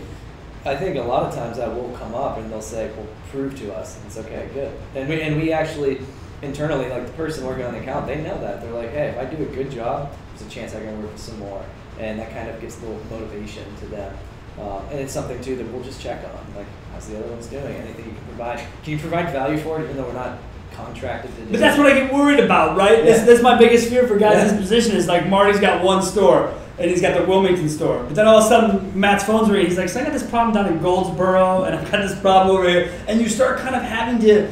[0.65, 3.57] I think a lot of times that will come up and they'll say, "Well, prove
[3.59, 4.71] to us." And it's okay, good.
[4.93, 6.01] And we and we actually
[6.41, 8.61] internally, like the person working on the account, they know that.
[8.61, 11.11] They're like, "Hey, if I do a good job, there's a chance I can work
[11.11, 11.63] with some more,"
[11.97, 14.13] and that kind of gives a little motivation to them.
[14.59, 17.47] Um, and it's something too that we'll just check on, like how's the other one's
[17.47, 17.65] doing?
[17.65, 18.59] Anything you can provide?
[18.83, 20.37] Can you provide value for it, even though we're not
[20.85, 21.51] contracted to do?
[21.51, 23.03] But that's what I get worried about, right?
[23.05, 23.25] That's, Yeah.
[23.25, 26.53] that's my biggest fear for guys in this position is like Marty's got one store
[26.77, 28.03] and he's got the Wilmington store.
[28.03, 29.67] But then all of a sudden Matt's phone's ringing.
[29.67, 32.55] He's like, so I got this problem down in Goldsboro and I've got this problem
[32.57, 32.91] over here.
[33.07, 34.49] And you start kind of having to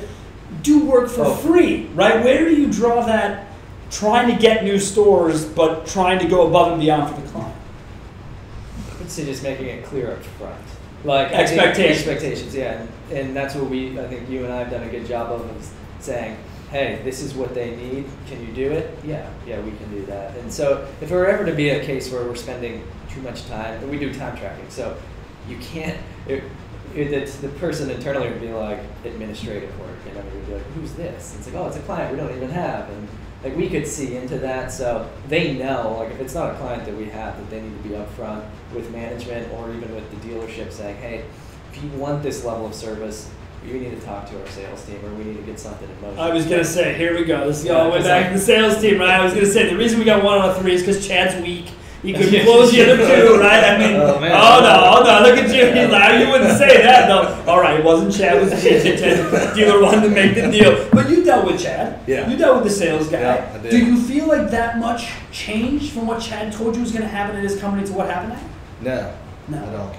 [0.64, 1.34] do work for Oh.
[1.36, 2.24] free, right?
[2.24, 3.46] Where do you draw that
[3.90, 7.54] trying to get new stores but trying to go above and beyond for the client?
[9.02, 10.56] I'd say just making it clear up front.
[11.06, 12.06] Like Expectations.
[12.08, 13.98] expectations, yeah, and, and that's what we.
[13.98, 16.38] I think you and I have done a good job of, is saying,
[16.72, 18.06] "Hey, this is what they need.
[18.28, 18.98] Can you do it?
[19.04, 21.84] Yeah, yeah, we can do that." And so, if it were ever to be a
[21.84, 24.96] case where we're spending too much time, and we do time tracking, so
[25.50, 25.98] you can't.
[26.28, 26.44] It,
[26.96, 30.66] it, it's, the person internally would be like administrative work, and everybody would be like,
[30.74, 33.08] "Who's this?" And it's like, "Oh, it's a client we don't even have," and
[33.44, 35.98] like we could see into that, so they know.
[36.00, 38.44] Like if it's not a client that we have, that they need to be upfront
[38.74, 41.26] with management or even with the dealership, saying, "Hey,
[41.72, 43.30] if you want this level of service,
[43.68, 46.02] you need to talk to our sales team, or we need to get something in
[46.02, 47.48] motion." I was gonna say, here we go.
[47.48, 49.20] This is all the way back to the sales team, right?
[49.20, 51.42] I was gonna say the reason we got one out of three is because Chad's
[51.44, 51.66] weak.
[52.04, 52.44] He couldn't Yeah.
[52.46, 53.64] close the other two, right?
[53.64, 55.66] I mean, Oh, oh, no, oh no, look at you.
[55.82, 57.52] He's like, you wouldn't say that though.
[57.52, 58.98] All right, it wasn't Chad, it was me.
[58.98, 62.00] Chad, dealer wanted to make the deal, but you dealt with Chad.
[62.08, 62.30] Yeah.
[62.30, 63.20] You dealt with the sales guy.
[63.20, 63.72] Yeah, I did.
[63.72, 67.36] Do you feel like that much changed from what Chad told you was gonna happen
[67.36, 68.40] in his company to what happened
[68.84, 69.14] now?
[69.50, 69.68] No, No.
[69.68, 69.96] I don't.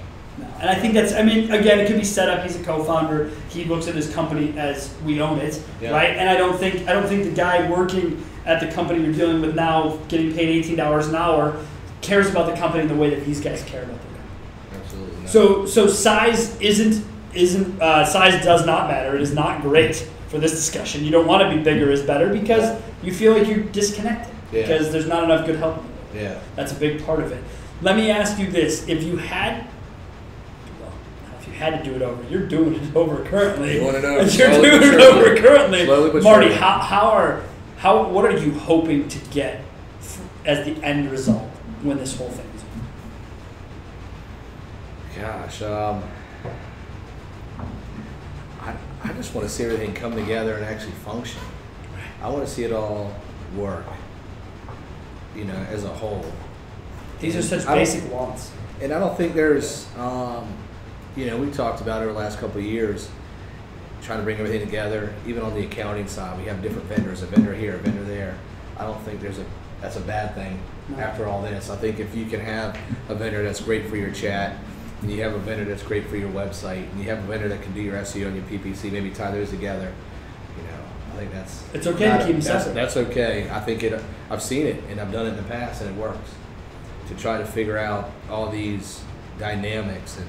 [0.60, 2.42] And I think that's, I mean, again, it could be set up.
[2.42, 3.30] He's a co-founder.
[3.48, 5.90] He looks at his company as we own it, Yeah.
[5.92, 6.10] right?
[6.16, 9.40] And I don't think, I don't think the guy working at the company you're dealing
[9.40, 11.56] with now, getting paid eighteen dollars an hour,
[12.00, 14.82] cares about the company in the way that these guys care about their company.
[14.82, 15.28] Absolutely not.
[15.28, 17.04] So, so size isn't
[17.34, 19.14] isn't uh, size does not matter.
[19.14, 19.96] It is not great
[20.28, 21.04] for this discussion.
[21.04, 24.62] You don't want to be bigger is better because you feel like you're disconnected Yeah.
[24.62, 25.84] because there's not enough good help.
[26.14, 26.38] yeah.
[26.56, 27.44] That's a big part of it.
[27.82, 29.68] Let me ask you this: If you had, well, if you
[31.58, 33.74] had to do it over, you're doing it over currently.
[33.74, 34.22] Doing it over.
[34.22, 35.84] You're Slowly doing it over currently.
[35.84, 36.58] Slowly but Marty, surely.
[36.60, 37.42] how, how are
[37.76, 39.60] how what are you hoping to get
[40.00, 41.48] f- as the end result
[41.82, 42.62] when this whole thing is
[45.20, 45.26] over?
[45.26, 46.02] Gosh, um,
[48.60, 51.40] I, I just want to see everything come together and actually function.
[52.22, 53.12] I want to see it all
[53.56, 53.84] work,
[55.36, 56.24] you know, as a whole.
[57.20, 58.52] These are such basic wants.
[58.80, 60.46] And I don't think there's, um,
[61.18, 63.10] you know, we talked about it over the last couple of years,
[64.02, 65.12] trying to bring everything together.
[65.26, 68.38] Even on the accounting side, we have different vendors, a vendor here, a vendor there.
[68.78, 69.44] I don't think there's a
[69.80, 70.60] that's a bad thing.
[70.88, 70.98] No.
[70.98, 74.12] After all this, I think if you can have a vendor that's great for your
[74.12, 74.56] chat,
[75.02, 77.48] and you have a vendor that's great for your website, and you have a vendor
[77.48, 79.92] that can do your SEO and your PPC, maybe tie those together.
[80.56, 80.78] You know,
[81.12, 82.74] I think that's It's okay to keep them separate.
[82.74, 83.50] That's okay.
[83.50, 84.00] I think it.
[84.30, 86.30] I've seen it, and I've done it in the past, and it works
[87.08, 89.02] to try to figure out all these
[89.38, 90.26] dynamics and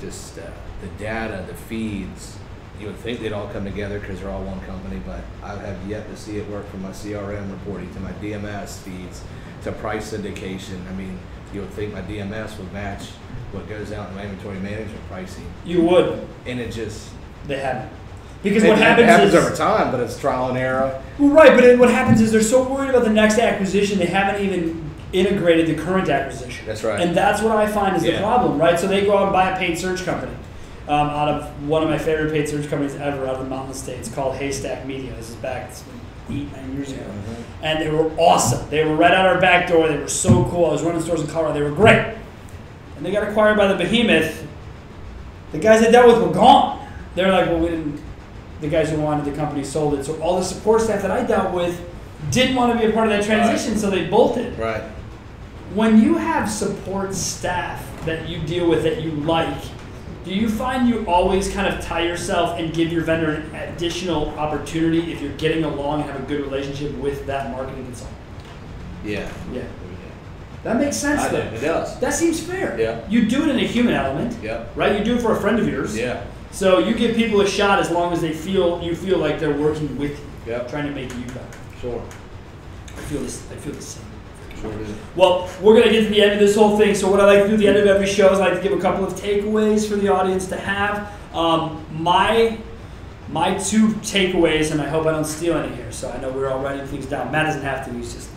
[0.00, 0.42] just uh,
[0.80, 2.36] the data, the feeds.
[2.80, 5.86] You would think they'd all come together because they're all one company, but I have
[5.86, 9.22] yet to see it work from my CRM reporting to my DMS feeds
[9.64, 10.88] to price syndication.
[10.88, 11.18] I mean,
[11.52, 13.08] you would think my DMS would match
[13.52, 16.26] what goes out in my inventory management pricing, You would.
[16.46, 17.10] and it just
[17.46, 17.90] They haven't.
[18.42, 21.02] Because it, what it happens, happens is over time, but it's trial and error.
[21.18, 24.06] Well, right, but it, what happens is they're so worried about the next acquisition, they
[24.06, 26.66] haven't even integrated the current acquisition.
[26.66, 27.00] That's right.
[27.00, 28.78] And that's what I find is the problem, right?
[28.78, 30.32] So they go out and buy a paid search company
[30.90, 33.74] um, out of one of my favorite paid search companies ever out of the Mountain
[33.74, 35.12] States called Haystack Media.
[35.14, 35.84] This is back it's
[36.30, 37.04] eight, nine years ago.
[37.62, 38.68] And they were awesome.
[38.70, 39.88] They were right out our back door.
[39.88, 40.66] They were so cool.
[40.66, 41.54] I was running stores in Colorado.
[41.54, 42.16] They were great.
[42.96, 44.46] And they got acquired by the behemoth.
[45.52, 46.88] The guys I dealt with were gone.
[47.14, 48.00] They're like, well, we didn't.
[48.60, 50.04] The guys who wanted the company sold it.
[50.04, 51.80] So all the support staff that I dealt with
[52.30, 54.58] didn't want to be a part of that transition, so they bolted.
[54.58, 54.82] Right.
[55.74, 59.56] When you have support staff that you deal with that you like,
[60.24, 64.28] do you find you always kind of tie yourself and give your vendor an additional
[64.38, 68.18] opportunity if you're getting along and have a good relationship with that marketing consultant?
[69.04, 69.30] Yeah.
[69.52, 69.62] Yeah.
[70.62, 71.36] That makes sense I do.
[71.36, 71.56] though.
[71.56, 71.98] It does.
[72.00, 72.78] That seems fair.
[72.78, 73.00] Yeah.
[73.08, 74.72] You do it in a human element, Yep.
[74.76, 74.98] right?
[74.98, 75.96] You do it for a friend of yours.
[75.96, 76.22] Yeah.
[76.50, 79.56] So you give people a shot as long as they feel you feel like they're
[79.56, 80.68] working with you, Yep.
[80.68, 81.46] trying to make you better.
[81.80, 82.02] Sure.
[82.88, 83.42] I feel this.
[83.50, 84.04] I feel the same.
[84.60, 84.72] Sure.
[85.16, 86.94] Well, we're gonna get to the end of this whole thing.
[86.94, 88.62] So what I like to do at the end of every show is I like
[88.62, 91.12] to give a couple of takeaways for the audience to have.
[91.34, 92.58] Um, my
[93.28, 95.92] my two takeaways, and I hope I don't steal any here.
[95.92, 97.30] So I know we're all writing things down.
[97.30, 97.92] Matt doesn't have to.
[97.92, 98.30] He's just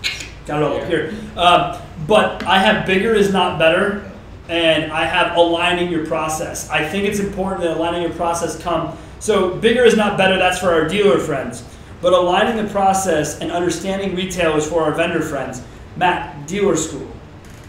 [0.46, 1.14] got it all up here.
[1.36, 4.12] Um, but I have bigger is not better,
[4.50, 6.70] and I have aligning your process.
[6.70, 8.98] I think it's important that aligning your process come.
[9.20, 10.38] So bigger is not better.
[10.38, 11.64] That's for our dealer friends.
[12.02, 15.62] But aligning the process and understanding retail is for our vendor friends.
[15.96, 17.08] Matt, dealer school.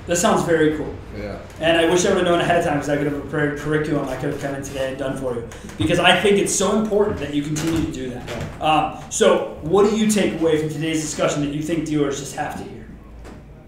[0.07, 0.95] That sounds very cool.
[1.17, 1.39] Yeah.
[1.61, 3.59] And I wish I would have known ahead of time because I could have prepared
[3.59, 5.49] a curriculum I could have come in today and done for you.
[5.79, 8.61] Because I think it's so important that you continue to do that.
[8.61, 12.37] Um, so, what do you take away from today's discussion that you think dealers just
[12.37, 12.87] have to hear?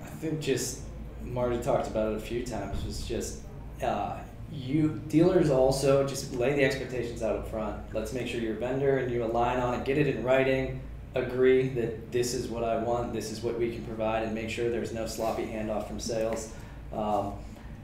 [0.04, 0.80] I think just
[1.22, 2.84] Marty talked about it a few times.
[2.84, 3.40] Was just
[3.82, 4.18] uh,
[4.52, 7.76] you dealers also just lay the expectations out up front.
[7.94, 9.84] Let's make sure your vendor and you align on it.
[9.84, 10.80] Get it in writing.
[11.17, 13.12] Agree that this is what I want.
[13.12, 16.53] This is what we can provide, and make sure there's no sloppy handoff from sales.
[16.93, 17.33] Um,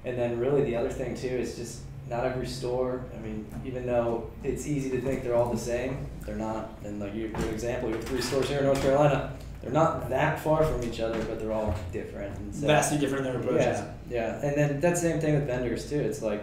[0.05, 1.81] and then really the other thing too is just
[2.11, 3.05] not every store.
[3.17, 6.71] I mean, even though it's easy to think they're all the same, they're not.
[6.85, 9.33] And like you, for example, you have three stores here in North Carolina.
[9.63, 12.37] They're not that far from each other, but they're all different.
[12.37, 13.79] And so, Vastly different than approaches.
[13.79, 14.41] yeah, yeah.
[14.47, 16.01] And then that's the same thing with vendors too.
[16.01, 16.43] It's like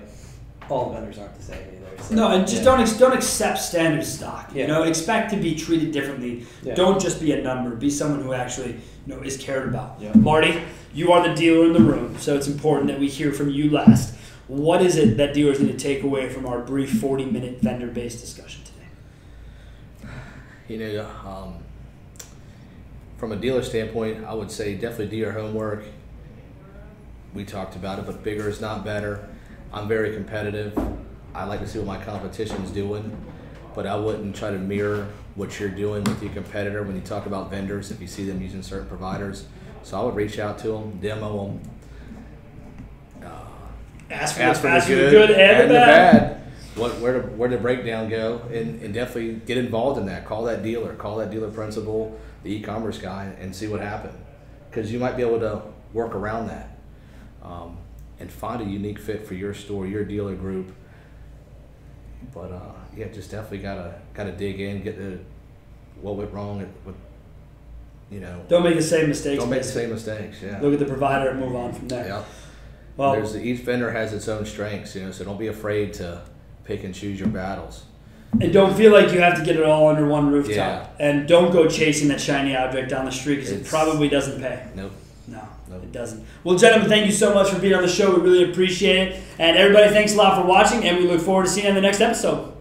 [0.70, 2.03] all vendors aren't the same either.
[2.03, 2.63] So, No, and just yeah.
[2.63, 4.51] don't ex- don't accept standard stock.
[4.53, 4.67] You Yeah.
[4.67, 6.45] know, expect to be treated differently.
[6.63, 6.76] Yeah.
[6.76, 7.72] Don't just be a number.
[7.76, 9.97] Be someone who actually you know is cared about.
[9.99, 10.11] Yeah.
[10.15, 10.61] Marty,
[10.93, 13.70] you are the dealer in the room, so it's important that we hear from you
[13.70, 14.15] last.
[14.47, 18.61] What is it that dealers need to take away from our brief forty-minute vendor-based discussion
[18.63, 20.13] today?
[20.67, 21.55] You know, um,
[23.17, 25.84] from a dealer standpoint, I would say definitely do your homework.
[27.34, 29.28] We talked about it, but bigger is not better.
[29.72, 30.78] I'm very competitive.
[31.34, 33.15] I like to see what my competition's doing,
[33.76, 37.26] but I wouldn't try to mirror what you're doing with your competitor when you talk
[37.26, 39.45] about vendors if you see them using certain providers.
[39.84, 41.61] So I would reach out to them, demo them,
[44.11, 46.41] Ask for, ask the, for ask the good, the good and, the bad.
[46.76, 50.26] What where to, where the breakdown go, and, and definitely get involved in that.
[50.26, 54.17] Call that dealer, call that dealer principal, the e-commerce guy, and see what happened,
[54.70, 55.61] because you might be able to
[55.93, 56.78] work around that,
[57.43, 57.78] um,
[58.20, 60.74] and find a unique fit for your store, your dealer group.
[62.34, 62.59] But uh,
[62.95, 65.20] yeah, just definitely gotta gotta dig in, get the
[66.01, 66.95] what went wrong, what
[68.11, 68.43] you know.
[68.47, 69.39] Don't make the same mistakes.
[69.39, 70.41] Don't make the same mistakes.
[70.41, 70.59] Yeah.
[70.61, 72.07] Look at the provider and move on from there.
[72.07, 72.24] Yeah.
[72.97, 76.22] Well, There's each vendor has its own strengths, you know, so don't be afraid to
[76.65, 77.86] pick and choose your battles.
[78.41, 80.55] and don't feel like you have to get it all under one rooftop.
[80.55, 80.88] Yeah.
[80.99, 84.67] And don't go chasing that shiny object down the street because it probably doesn't pay.
[84.76, 84.91] Nope.
[85.90, 86.24] It doesn't.
[86.44, 88.16] Well, gentlemen, thank you so much for being on the show.
[88.16, 89.24] We really appreciate it.
[89.40, 91.76] And everybody, thanks a lot for watching, and we look forward to seeing you on
[91.76, 92.54] the next episode.